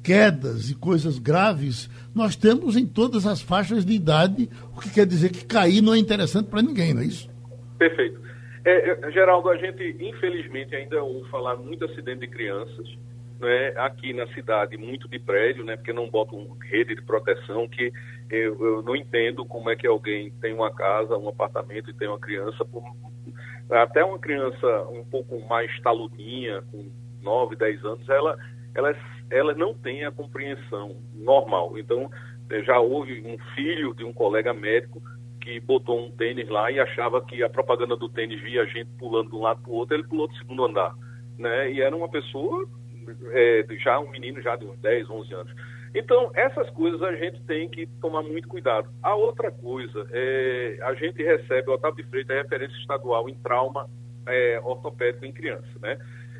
[0.02, 5.06] quedas e coisas graves, nós temos em todas as faixas de idade, o que quer
[5.06, 7.30] dizer que cair não é interessante para ninguém, não é isso?
[7.78, 8.31] Perfeito.
[8.64, 12.88] É, é, Geraldo, a gente infelizmente ainda ouve falar muito acidente de crianças,
[13.40, 17.92] né, aqui na cidade, muito de prédio, né, porque não botam rede de proteção, que
[18.30, 22.08] eu, eu, não entendo como é que alguém tem uma casa, um apartamento e tem
[22.08, 22.84] uma criança, por,
[23.72, 26.92] até uma criança um pouco mais taludinha, com
[27.22, 28.38] 9, 10 anos, ela,
[28.76, 28.96] ela,
[29.32, 31.78] ela não tem a compreensão normal.
[31.78, 32.12] Então,
[32.50, 35.02] eh, já houve um filho de um colega médico
[35.42, 39.32] que botou um tênis lá e achava que a propaganda do tênis via gente pulando
[39.32, 40.96] de um lado para o outro, ele pulou do segundo andar.
[41.38, 41.72] Né?
[41.72, 42.68] E era uma pessoa,
[43.32, 45.54] é, já um menino já de uns 10, 11 anos.
[45.94, 48.90] Então, essas coisas a gente tem que tomar muito cuidado.
[49.04, 53.34] A outra coisa, é, a gente recebe, o Otávio de Freitas é referência estadual em
[53.36, 53.90] trauma
[54.26, 55.98] é, ortopédico em criança, né?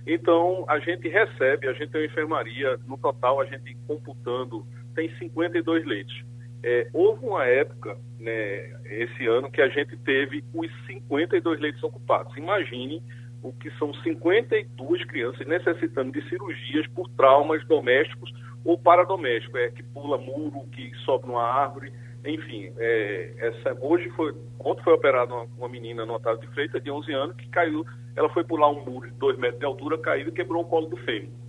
[0.08, 5.14] Então, a gente recebe, a gente tem uma enfermaria, no total, a gente computando, tem
[5.18, 6.24] 52 leitos.
[6.64, 12.36] É, houve uma época, né, esse ano, que a gente teve os 52 leitos ocupados.
[12.38, 13.02] Imagine
[13.42, 18.32] o que são 52 crianças necessitando de cirurgias por traumas domésticos
[18.64, 21.92] ou paradoméstico, é que pula muro, que sobe numa árvore,
[22.24, 22.72] enfim.
[22.78, 26.92] É, essa, hoje foi, ontem foi operada uma, uma, menina no Otávio de Freitas, de
[26.92, 27.84] 11 anos, que caiu,
[28.16, 30.88] ela foi pular um muro de 2 metros de altura, caiu e quebrou o colo
[30.88, 31.41] do fêmur.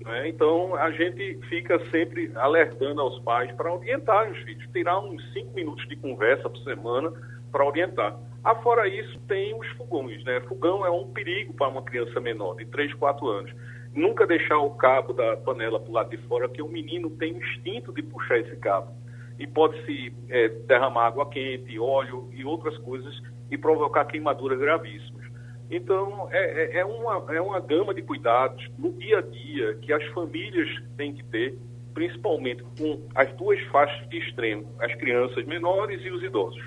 [0.00, 0.28] Né?
[0.28, 5.54] Então, a gente fica sempre alertando aos pais para orientar os filhos, tirar uns 5
[5.54, 7.12] minutos de conversa por semana
[7.52, 8.18] para orientar.
[8.42, 10.24] Afora isso, tem os fogões.
[10.24, 10.40] Né?
[10.42, 13.52] Fogão é um perigo para uma criança menor, de 3, 4 anos
[13.94, 17.32] nunca deixar o cabo da panela para o lado de fora, porque o menino tem
[17.32, 18.92] o instinto de puxar esse cabo.
[19.38, 23.14] E pode-se é, derramar água quente, óleo e outras coisas
[23.50, 25.24] e provocar queimaduras gravíssimas.
[25.70, 29.92] Então, é, é, é, uma, é uma gama de cuidados no dia a dia que
[29.92, 31.56] as famílias têm que ter,
[31.94, 36.62] principalmente com as duas faixas de extremo, as crianças menores e os idosos.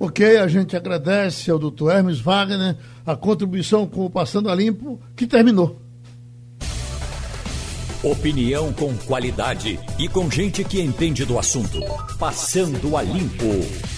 [0.00, 4.98] Ok, a gente agradece ao doutor Hermes Wagner a contribuição com o Passando a Limpo,
[5.14, 5.76] que terminou.
[8.02, 11.80] Opinião com qualidade e com gente que entende do assunto.
[12.16, 13.97] Passando a limpo.